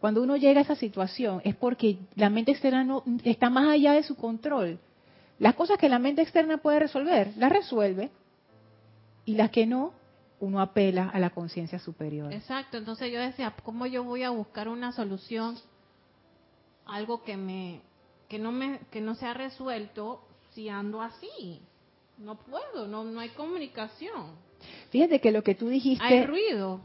[0.00, 3.92] Cuando uno llega a esa situación es porque la mente externa no, está más allá
[3.92, 4.78] de su control.
[5.38, 8.10] Las cosas que la mente externa puede resolver, las resuelve.
[9.26, 9.92] Y las que no,
[10.40, 12.32] uno apela a la conciencia superior.
[12.32, 15.58] Exacto, entonces yo decía, ¿cómo yo voy a buscar una solución?
[16.86, 17.82] Algo que me
[18.28, 20.22] que no me que no se ha resuelto
[20.54, 21.60] si ando así.
[22.16, 24.49] No puedo, no no hay comunicación.
[24.90, 26.04] Fíjate que lo que tú dijiste...
[26.04, 26.80] Hay ruido.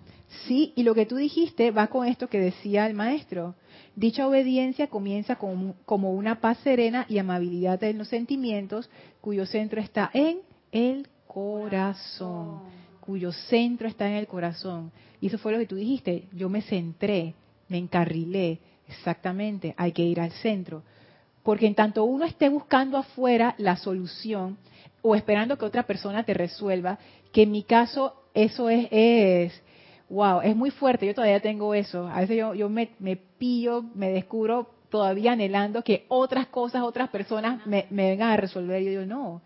[0.47, 3.55] Sí, y lo que tú dijiste va con esto que decía el maestro.
[3.95, 8.89] Dicha obediencia comienza como, una paz serena y amabilidad en los sentimientos,
[9.21, 10.39] cuyo centro está en
[10.71, 12.61] el corazón,
[12.99, 14.91] cuyo centro está en el corazón.
[15.21, 16.27] Y eso fue lo que tú dijiste.
[16.33, 17.33] Yo me centré,
[17.69, 18.59] me encarrilé.
[18.87, 20.83] Exactamente, hay que ir al centro.
[21.45, 24.57] Porque en tanto uno esté buscando afuera la solución
[25.03, 26.97] o esperando que otra persona te resuelva,
[27.31, 29.61] que en mi caso eso es, es
[30.09, 32.07] wow, es muy fuerte, yo todavía tengo eso.
[32.07, 37.09] A veces yo, yo me, me pillo, me descubro todavía anhelando que otras cosas, otras
[37.09, 38.81] personas me, me vengan a resolver.
[38.81, 39.43] Y yo digo, no,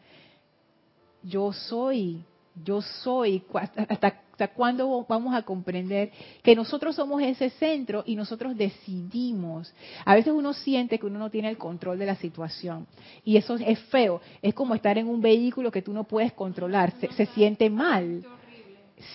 [1.21, 2.23] yo soy,
[2.63, 6.11] yo soy, hasta ¿Hasta cuándo vamos a comprender
[6.41, 9.73] que nosotros somos ese centro y nosotros decidimos?
[10.05, 12.87] A veces uno siente que uno no tiene el control de la situación
[13.25, 14.21] y eso es feo.
[14.41, 16.93] Es como estar en un vehículo que tú no puedes controlar.
[17.01, 18.23] Se, se siente mal.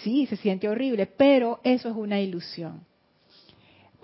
[0.03, 2.83] Sí, se siente horrible, pero eso es una ilusión.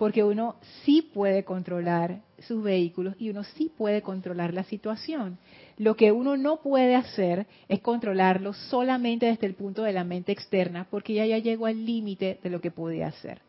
[0.01, 5.37] Porque uno sí puede controlar sus vehículos y uno sí puede controlar la situación.
[5.77, 10.31] Lo que uno no puede hacer es controlarlo solamente desde el punto de la mente
[10.31, 13.41] externa, porque ya, ya llegó al límite de lo que podía hacer.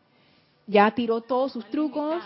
[0.67, 2.23] Ya tiró todos sus trucos.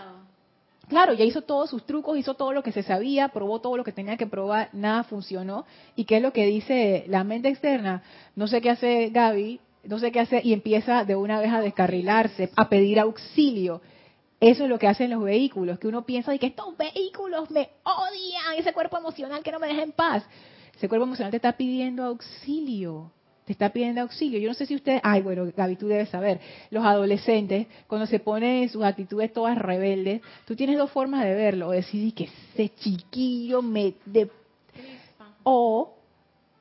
[0.88, 3.84] Claro, ya hizo todos sus trucos, hizo todo lo que se sabía, probó todo lo
[3.84, 5.66] que tenía que probar, nada funcionó.
[5.94, 8.02] ¿Y qué es lo que dice la mente externa?
[8.34, 11.60] No sé qué hace Gaby, no sé qué hace, y empieza de una vez a
[11.60, 13.82] descarrilarse, a pedir auxilio.
[14.40, 17.70] Eso es lo que hacen los vehículos, que uno piensa de que estos vehículos me
[17.84, 20.24] odian, ese cuerpo emocional que no me deja en paz.
[20.76, 23.12] Ese cuerpo emocional te está pidiendo auxilio,
[23.46, 24.38] te está pidiendo auxilio.
[24.38, 28.20] Yo no sé si usted, ay, bueno, Gaby, tú debes saber, los adolescentes, cuando se
[28.20, 32.74] ponen en sus actitudes todas rebeldes, tú tienes dos formas de verlo, decir que ese
[32.74, 33.94] chiquillo me...
[34.04, 34.30] De...
[35.44, 35.94] O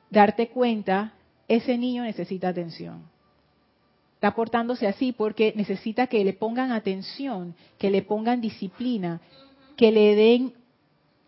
[0.08, 1.12] darte cuenta,
[1.46, 3.15] ese niño necesita atención
[4.16, 9.20] está portándose así porque necesita que le pongan atención, que le pongan disciplina,
[9.76, 10.54] que le den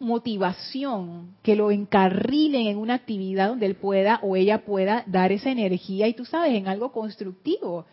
[0.01, 5.51] motivación, que lo encarrilen en una actividad donde él pueda o ella pueda dar esa
[5.51, 7.85] energía y tú sabes, en algo constructivo.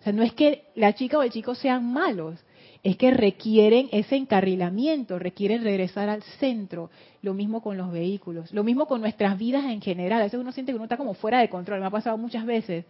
[0.00, 2.38] O sea, no es que la chica o el chico sean malos,
[2.84, 6.90] es que requieren ese encarrilamiento, requieren regresar al centro.
[7.22, 10.20] Lo mismo con los vehículos, lo mismo con nuestras vidas en general.
[10.20, 12.46] A veces uno siente que uno está como fuera de control, me ha pasado muchas
[12.46, 12.84] veces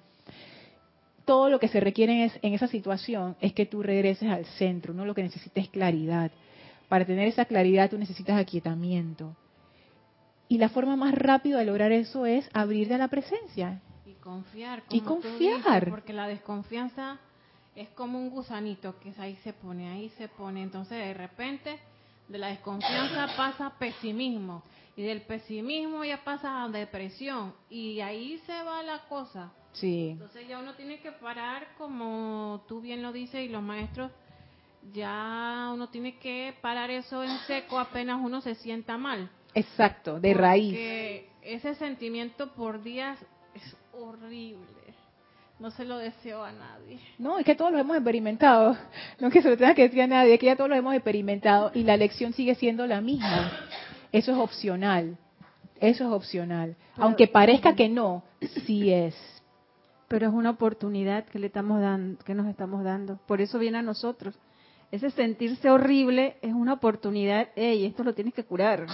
[1.25, 4.93] todo lo que se requiere es, en esa situación es que tú regreses al centro,
[4.93, 6.31] no lo que necesitas es claridad.
[6.89, 9.35] Para tener esa claridad tú necesitas aquietamiento.
[10.49, 13.81] Y la forma más rápida de lograr eso es abrirte a la presencia.
[14.07, 14.83] Y confiar.
[14.91, 15.89] y confiar.
[15.89, 17.19] porque la desconfianza
[17.75, 20.63] es como un gusanito que ahí se pone, ahí se pone.
[20.63, 21.79] Entonces de repente
[22.29, 24.63] de la desconfianza pasa pesimismo.
[24.97, 27.55] Y del pesimismo ya pasa a depresión.
[27.71, 29.53] Y ahí se va la cosa.
[29.75, 30.11] Sí.
[30.13, 34.11] Entonces ya uno tiene que parar, como tú bien lo dices y los maestros,
[34.93, 39.31] ya uno tiene que parar eso en seco apenas uno se sienta mal.
[39.55, 40.73] Exacto, de raíz.
[40.73, 43.19] Porque ese sentimiento por días
[43.55, 44.65] es horrible.
[45.59, 46.99] No se lo deseo a nadie.
[47.19, 48.77] No, es que todos lo hemos experimentado.
[49.21, 50.77] No es que se lo tenga que decir a nadie, es que ya todos lo
[50.77, 53.53] hemos experimentado y la lección sigue siendo la misma.
[54.13, 55.17] Eso es opcional.
[55.81, 56.77] Eso es opcional.
[56.97, 58.25] Aunque parezca que no,
[58.67, 59.15] sí es
[60.15, 63.19] pero es una oportunidad que le estamos dando, que nos estamos dando.
[63.27, 64.39] Por eso viene a nosotros.
[64.93, 68.87] Ese sentirse horrible es una oportunidad, hey, esto lo tienes que curar.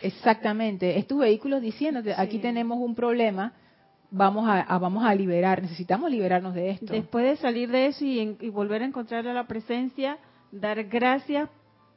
[0.00, 3.52] Exactamente, es tu vehículo diciéndote, aquí tenemos un problema,
[4.10, 6.94] vamos a, vamos a liberar, necesitamos liberarnos de esto.
[6.94, 10.16] Después de salir de eso y, y volver a encontrar a la presencia,
[10.52, 11.50] dar gracias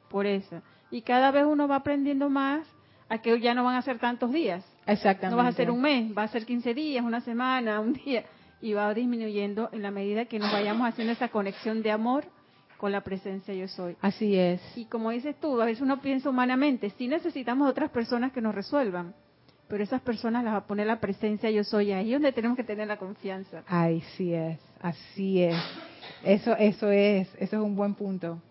[0.09, 0.61] por eso.
[0.91, 2.67] Y cada vez uno va aprendiendo más
[3.07, 4.65] a que ya no van a ser tantos días.
[4.85, 5.29] Exactamente.
[5.29, 8.25] No vas a ser un mes, va a ser 15 días, una semana, un día
[8.61, 12.25] y va disminuyendo en la medida que nos vayamos haciendo esa conexión de amor
[12.77, 13.95] con la presencia yo soy.
[14.01, 14.61] Así es.
[14.75, 18.55] Y como dices tú, a veces uno piensa humanamente, sí necesitamos otras personas que nos
[18.55, 19.13] resuelvan,
[19.67, 22.63] pero esas personas las va a poner la presencia yo soy ahí donde tenemos que
[22.63, 23.63] tener la confianza.
[23.67, 25.55] Ay, sí es, así es.
[26.23, 28.41] Eso eso es, eso es un buen punto.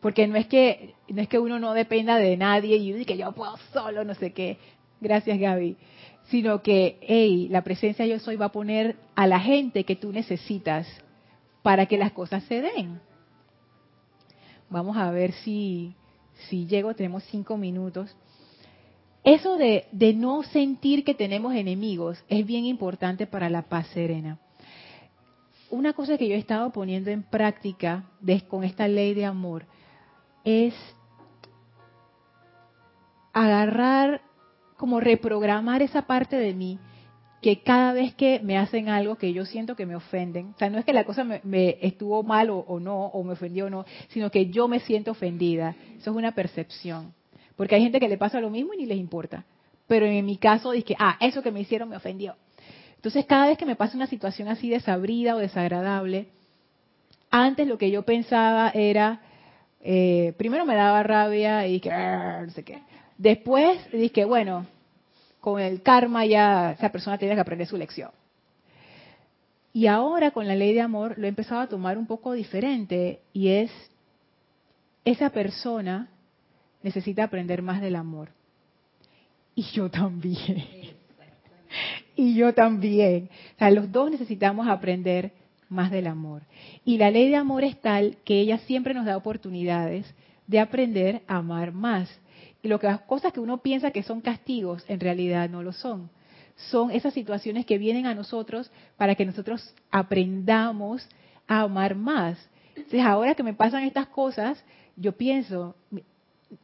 [0.00, 3.32] Porque no es que no es que uno no dependa de nadie y que yo
[3.32, 4.58] puedo solo, no sé qué.
[5.00, 5.76] Gracias, Gaby
[6.24, 10.12] sino que, hey, la presencia yo soy va a poner a la gente que tú
[10.12, 10.86] necesitas
[11.62, 13.00] para que las cosas se den.
[14.70, 15.94] Vamos a ver si,
[16.48, 18.16] si llego, tenemos cinco minutos.
[19.24, 24.38] Eso de, de no sentir que tenemos enemigos es bien importante para la paz serena.
[25.70, 28.04] Una cosa que yo he estado poniendo en práctica
[28.48, 29.64] con esta ley de amor
[30.44, 30.74] es
[33.32, 34.22] agarrar
[34.82, 36.80] como reprogramar esa parte de mí
[37.40, 40.70] que cada vez que me hacen algo que yo siento que me ofenden, o sea,
[40.70, 43.86] no es que la cosa me, estuvo mal o, no, o me ofendió o no,
[44.08, 45.76] sino que yo me siento ofendida.
[45.98, 47.14] Eso es una percepción.
[47.54, 49.44] Porque hay gente que le pasa lo mismo y ni les importa.
[49.86, 52.34] Pero en mi caso dije, ah, eso que me hicieron me ofendió.
[52.96, 56.26] Entonces, cada vez que me pasa una situación así desabrida o desagradable,
[57.30, 59.20] antes lo que yo pensaba era,
[59.80, 62.82] eh, primero me daba rabia y dije, no sé qué.
[63.16, 64.66] Después dije, bueno,
[65.42, 68.12] con el karma ya esa persona tiene que aprender su lección.
[69.72, 73.22] Y ahora con la ley de amor lo he empezado a tomar un poco diferente
[73.32, 73.72] y es,
[75.04, 76.08] esa persona
[76.84, 78.28] necesita aprender más del amor.
[79.56, 80.64] Y yo también.
[82.16, 83.28] y yo también.
[83.56, 85.32] O sea, los dos necesitamos aprender
[85.68, 86.42] más del amor.
[86.84, 90.06] Y la ley de amor es tal que ella siempre nos da oportunidades
[90.46, 92.08] de aprender a amar más.
[92.62, 95.72] Y lo que las cosas que uno piensa que son castigos, en realidad no lo
[95.72, 96.10] son.
[96.70, 101.08] Son esas situaciones que vienen a nosotros para que nosotros aprendamos
[101.48, 102.38] a amar más.
[102.76, 104.62] Entonces, ahora que me pasan estas cosas,
[104.96, 105.74] yo pienso,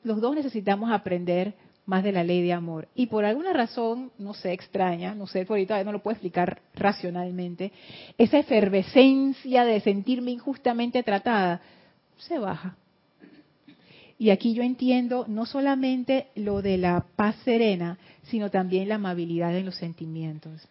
[0.05, 1.55] los dos necesitamos aprender
[1.89, 2.87] más de la ley de amor.
[2.95, 6.61] Y por alguna razón, no sé, extraña, no sé, por ahorita no lo puedo explicar
[6.75, 7.73] racionalmente,
[8.19, 11.63] esa efervescencia de sentirme injustamente tratada
[12.19, 12.77] se baja.
[14.19, 19.57] Y aquí yo entiendo no solamente lo de la paz serena, sino también la amabilidad
[19.57, 20.67] en los sentimientos.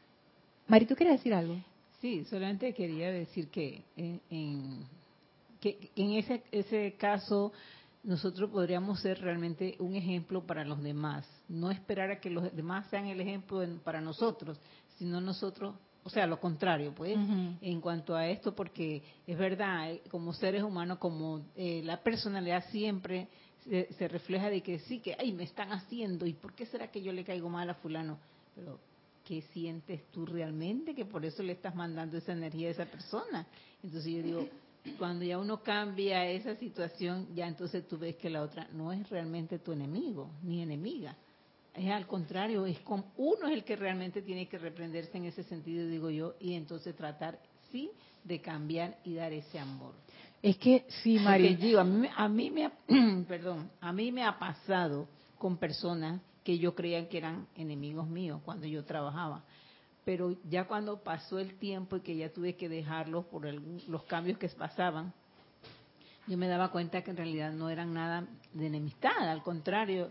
[0.68, 1.56] Mari, ¿tú quieres decir algo?
[2.02, 4.86] Sí, solamente quería decir que en,
[5.62, 7.54] que en ese, ese caso
[8.04, 11.28] nosotros podríamos ser realmente un ejemplo para los demás.
[11.48, 14.60] No esperar a que los demás sean el ejemplo para nosotros,
[14.98, 15.76] sino nosotros,
[16.08, 20.64] o sea, lo contrario, pues, en cuanto a esto, porque es verdad, eh, como seres
[20.64, 23.28] humanos, como eh, la personalidad siempre
[23.66, 26.90] se, se, refleja de que sí, que, ay, me están haciendo, ¿y por qué será
[26.90, 28.20] que yo le caigo mal a fulano?
[28.56, 28.80] Pero,
[29.26, 30.96] ¿qué sientes tú realmente?
[30.96, 33.46] Que por eso le estás mandando esa energía a esa persona.
[33.84, 34.48] Entonces yo digo,
[34.98, 39.10] cuando ya uno cambia esa situación, ya entonces tú ves que la otra no es
[39.10, 41.18] realmente tu enemigo ni enemiga.
[41.78, 45.44] Es al contrario, es como uno es el que realmente tiene que reprenderse en ese
[45.44, 47.40] sentido, digo yo, y entonces tratar,
[47.72, 47.92] sí,
[48.24, 49.94] de cambiar y dar ese amor.
[50.42, 51.56] Es que sí, María.
[51.56, 52.72] Digo, a mí, a mí me ha,
[53.28, 55.08] perdón, a mí me ha pasado
[55.38, 59.44] con personas que yo creía que eran enemigos míos cuando yo trabajaba
[60.08, 64.38] pero ya cuando pasó el tiempo y que ya tuve que dejarlos por los cambios
[64.38, 65.12] que pasaban,
[66.28, 70.10] yo me daba cuenta que en realidad no eran nada de enemistad, al contrario,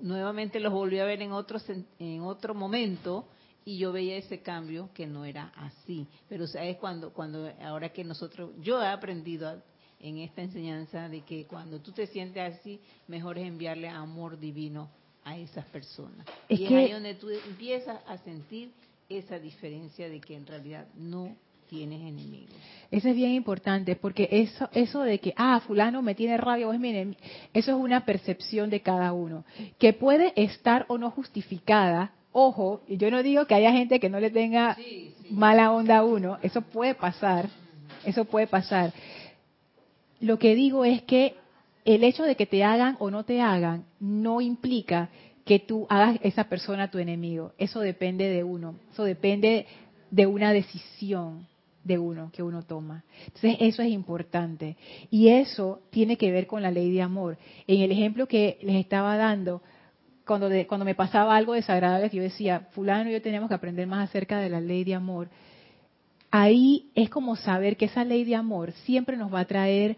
[0.00, 1.58] nuevamente los volví a ver en otro,
[1.98, 3.26] en otro momento
[3.64, 6.06] y yo veía ese cambio que no era así.
[6.28, 9.62] Pero es cuando, cuando ahora que nosotros, yo he aprendido
[10.00, 14.90] en esta enseñanza de que cuando tú te sientes así, mejor es enviarle amor divino
[15.24, 16.26] a esas personas.
[16.48, 18.72] y es ahí donde tú empiezas a sentir
[19.08, 21.36] esa diferencia de que en realidad no
[21.72, 22.54] tienes enemigos.
[22.90, 26.74] Eso es bien importante, porque eso, eso de que, ah, fulano me tiene rabia o
[26.74, 27.18] es mi enemigo,
[27.54, 29.44] eso es una percepción de cada uno,
[29.78, 32.12] que puede estar o no justificada.
[32.30, 34.76] Ojo, y yo no digo que haya gente que no le tenga
[35.30, 37.48] mala onda a uno, eso puede pasar,
[38.04, 38.92] eso puede pasar.
[40.20, 41.36] Lo que digo es que
[41.86, 45.08] el hecho de que te hagan o no te hagan no implica
[45.46, 47.52] que tú hagas esa persona tu enemigo.
[47.56, 48.76] Eso depende de uno.
[48.92, 49.66] Eso depende
[50.10, 51.50] de una decisión
[51.84, 53.04] de uno que uno toma.
[53.26, 54.76] Entonces eso es importante.
[55.10, 57.38] Y eso tiene que ver con la ley de amor.
[57.66, 59.62] En el ejemplo que les estaba dando,
[60.26, 64.08] cuando, cuando me pasaba algo desagradable, yo decía, fulano y yo tenemos que aprender más
[64.08, 65.28] acerca de la ley de amor.
[66.30, 69.96] Ahí es como saber que esa ley de amor siempre nos va a traer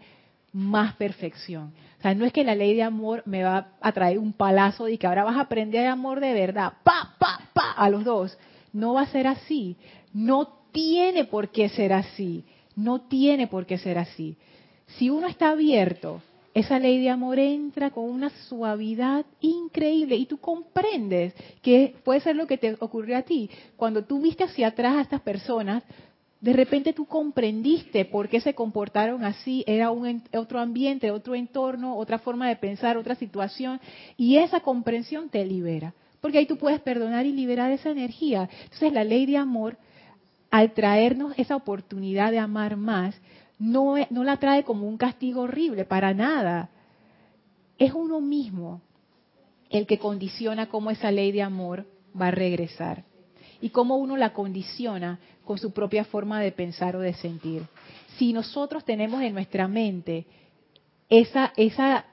[0.51, 1.73] más perfección.
[1.99, 4.87] O sea, no es que la ley de amor me va a traer un palazo
[4.87, 8.37] y que ahora vas a aprender amor de verdad, pa, pa, pa, a los dos.
[8.73, 9.77] No va a ser así.
[10.13, 12.43] No tiene por qué ser así.
[12.75, 14.35] No tiene por qué ser así.
[14.97, 16.21] Si uno está abierto,
[16.53, 22.35] esa ley de amor entra con una suavidad increíble y tú comprendes que puede ser
[22.35, 23.49] lo que te ocurrió a ti.
[23.77, 25.83] Cuando tú viste hacia atrás a estas personas,
[26.41, 32.19] de repente tú comprendiste por qué se comportaron así, era otro ambiente, otro entorno, otra
[32.19, 33.79] forma de pensar, otra situación,
[34.17, 38.49] y esa comprensión te libera, porque ahí tú puedes perdonar y liberar esa energía.
[38.63, 39.77] Entonces la ley de amor,
[40.55, 43.19] al traernos esa oportunidad de amar más,
[43.59, 46.69] no, no la trae como un castigo horrible, para nada.
[47.77, 48.79] Es uno mismo
[49.69, 51.85] el que condiciona cómo esa ley de amor
[52.19, 53.03] va a regresar
[53.59, 57.63] y cómo uno la condiciona con su propia forma de pensar o de sentir.
[58.15, 60.25] Si nosotros tenemos en nuestra mente
[61.09, 62.05] esa, esa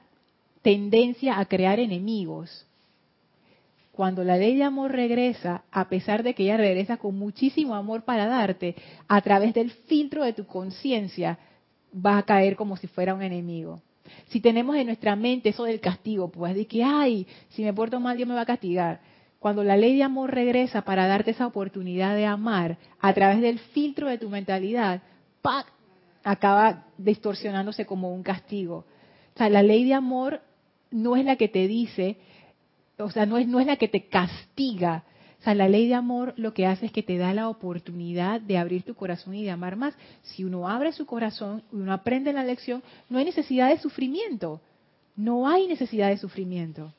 [0.61, 2.67] tendencia a crear enemigos,
[3.93, 8.03] cuando la ley de amor regresa, a pesar de que ella regresa con muchísimo amor
[8.03, 8.75] para darte,
[9.07, 11.37] a través del filtro de tu conciencia,
[11.93, 13.81] va a caer como si fuera un enemigo.
[14.27, 17.99] Si tenemos en nuestra mente eso del castigo, pues de que, ay, si me porto
[17.99, 18.99] mal, Dios me va a castigar
[19.43, 23.59] cuando la ley de amor regresa para darte esa oportunidad de amar a través del
[23.59, 25.01] filtro de tu mentalidad,
[25.41, 25.67] ¡pac!
[26.23, 28.85] acaba distorsionándose como un castigo.
[29.35, 30.39] O sea, la ley de amor
[30.91, 32.15] no es la que te dice,
[32.97, 35.03] o sea, no es, no es la que te castiga.
[35.39, 38.39] O sea, la ley de amor lo que hace es que te da la oportunidad
[38.39, 39.93] de abrir tu corazón y de amar más.
[40.21, 44.61] Si uno abre su corazón y uno aprende la lección, no hay necesidad de sufrimiento.
[45.15, 46.93] No hay necesidad de sufrimiento.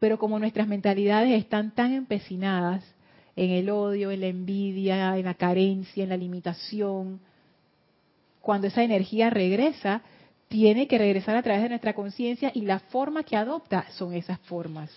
[0.00, 2.84] Pero como nuestras mentalidades están tan empecinadas
[3.36, 7.20] en el odio, en la envidia, en la carencia, en la limitación,
[8.40, 10.02] cuando esa energía regresa,
[10.48, 14.38] tiene que regresar a través de nuestra conciencia y la forma que adopta son esas
[14.40, 14.90] formas.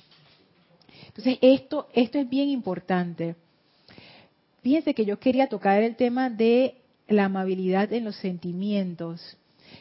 [1.07, 3.35] Entonces, esto, esto es bien importante.
[4.61, 6.75] Fíjense que yo quería tocar el tema de
[7.07, 9.37] la amabilidad en los sentimientos.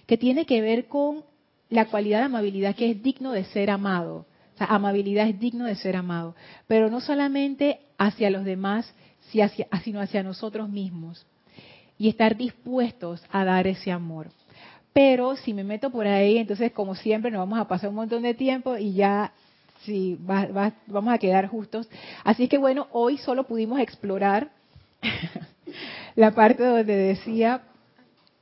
[0.06, 1.24] que tiene que ver con
[1.68, 4.26] la cualidad de amabilidad que es digno de ser amado.
[4.54, 6.36] O sea, amabilidad es digno de ser amado,
[6.68, 8.92] pero no solamente hacia los demás,
[9.82, 11.26] sino hacia nosotros mismos.
[11.98, 14.30] Y estar dispuestos a dar ese amor.
[14.92, 18.22] Pero si me meto por ahí, entonces como siempre nos vamos a pasar un montón
[18.22, 19.32] de tiempo y ya
[19.84, 21.88] sí, vamos a quedar justos.
[22.24, 24.50] Así que bueno, hoy solo pudimos explorar
[26.16, 27.62] la parte donde decía,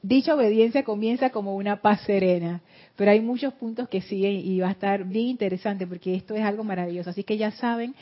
[0.03, 2.63] dicha obediencia comienza como una paz serena,
[2.97, 6.43] pero hay muchos puntos que siguen y va a estar bien interesante porque esto es
[6.43, 7.11] algo maravilloso.
[7.11, 7.95] Así que ya saben,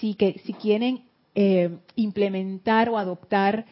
[0.00, 3.64] si, que, si quieren eh, implementar o adoptar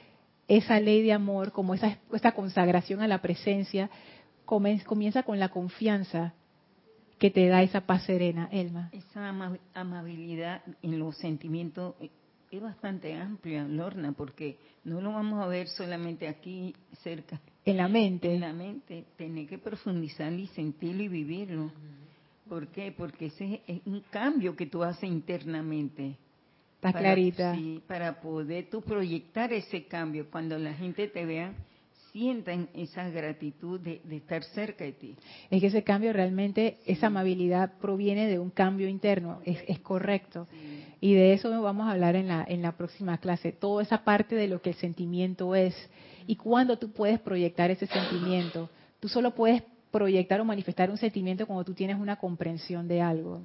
[0.49, 3.91] esa ley de amor, como esa, esta consagración a la presencia,
[4.45, 6.35] comienza con la confianza
[7.19, 8.91] que te da esa paz serena, Elma.
[8.93, 9.33] Esa
[9.75, 12.11] amabilidad en los sentimientos eh,
[12.51, 17.41] es bastante amplia, Lorna, porque no lo vamos a ver solamente aquí cerca.
[17.65, 18.35] En la mente.
[18.35, 21.71] En la mente, tener que profundizar y sentirlo y vivirlo.
[22.49, 22.93] ¿Por qué?
[22.93, 26.19] Porque ese es un cambio que tú haces internamente.
[26.89, 27.55] Está clarita.
[27.55, 30.27] Sí, para poder tú proyectar ese cambio.
[30.31, 31.53] Cuando la gente te vea,
[32.13, 35.17] sientan esa gratitud de, estar cerca de ti.
[35.51, 40.47] Es que ese cambio realmente, esa amabilidad proviene de un cambio interno, es, correcto.
[41.01, 44.37] Y de eso vamos a hablar en la, en la próxima clase, toda esa parte
[44.37, 45.75] de lo que el sentimiento es
[46.27, 48.71] y cuándo tú puedes proyectar ese sentimiento.
[49.01, 53.41] Tú solo puedes proyectar o manifestar un sentimiento cuando tú tienes una comprensión de algo.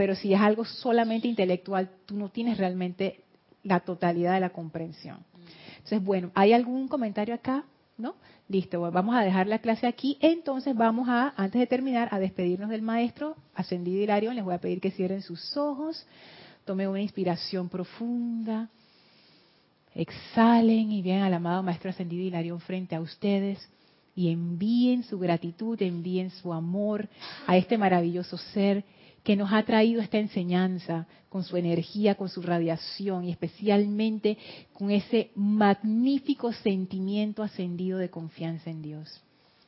[0.00, 3.22] Pero si es algo solamente intelectual, tú no tienes realmente
[3.62, 5.18] la totalidad de la comprensión.
[5.72, 7.66] Entonces, bueno, ¿hay algún comentario acá?
[7.98, 8.14] ¿No?
[8.48, 10.16] Listo, vamos a dejar la clase aquí.
[10.22, 14.32] Entonces vamos a, antes de terminar, a despedirnos del maestro ascendido Hilario.
[14.32, 16.06] Les voy a pedir que cierren sus ojos,
[16.64, 18.70] tomen una inspiración profunda,
[19.94, 23.68] exhalen y vean al amado maestro ascendido Hilarión frente a ustedes
[24.14, 27.06] y envíen su gratitud, envíen su amor
[27.46, 28.82] a este maravilloso ser
[29.22, 34.38] que nos ha traído esta enseñanza con su energía, con su radiación y especialmente
[34.72, 39.22] con ese magnífico sentimiento ascendido de confianza en Dios.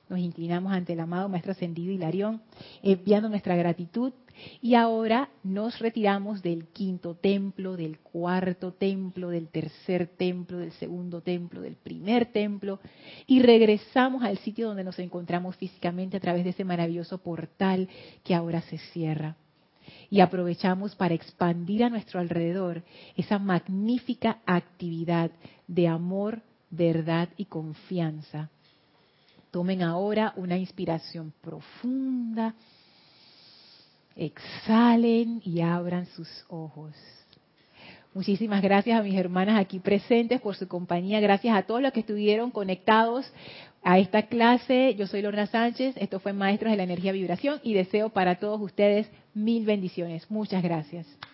[0.09, 2.43] Nos inclinamos ante el amado Maestro Ascendido Hilarión,
[2.83, 4.13] enviando nuestra gratitud
[4.61, 11.21] y ahora nos retiramos del quinto templo, del cuarto templo, del tercer templo, del segundo
[11.21, 12.81] templo, del primer templo
[13.27, 17.89] y regresamos al sitio donde nos encontramos físicamente a través de ese maravilloso portal
[18.25, 19.37] que ahora se cierra
[20.13, 22.83] y aprovechamos para expandir a nuestro alrededor
[23.17, 25.31] esa magnífica actividad
[25.67, 28.51] de amor, verdad y confianza.
[29.51, 32.55] Tomen ahora una inspiración profunda,
[34.15, 36.93] exhalen y abran sus ojos.
[38.13, 41.21] Muchísimas gracias a mis hermanas aquí presentes por su compañía.
[41.21, 43.33] Gracias a todos los que estuvieron conectados
[43.83, 44.95] a esta clase.
[44.95, 45.97] Yo soy Lorna Sánchez.
[45.97, 50.31] Esto fue Maestros de la Energía Vibración y deseo para todos ustedes mil bendiciones.
[50.31, 51.07] Muchas gracias.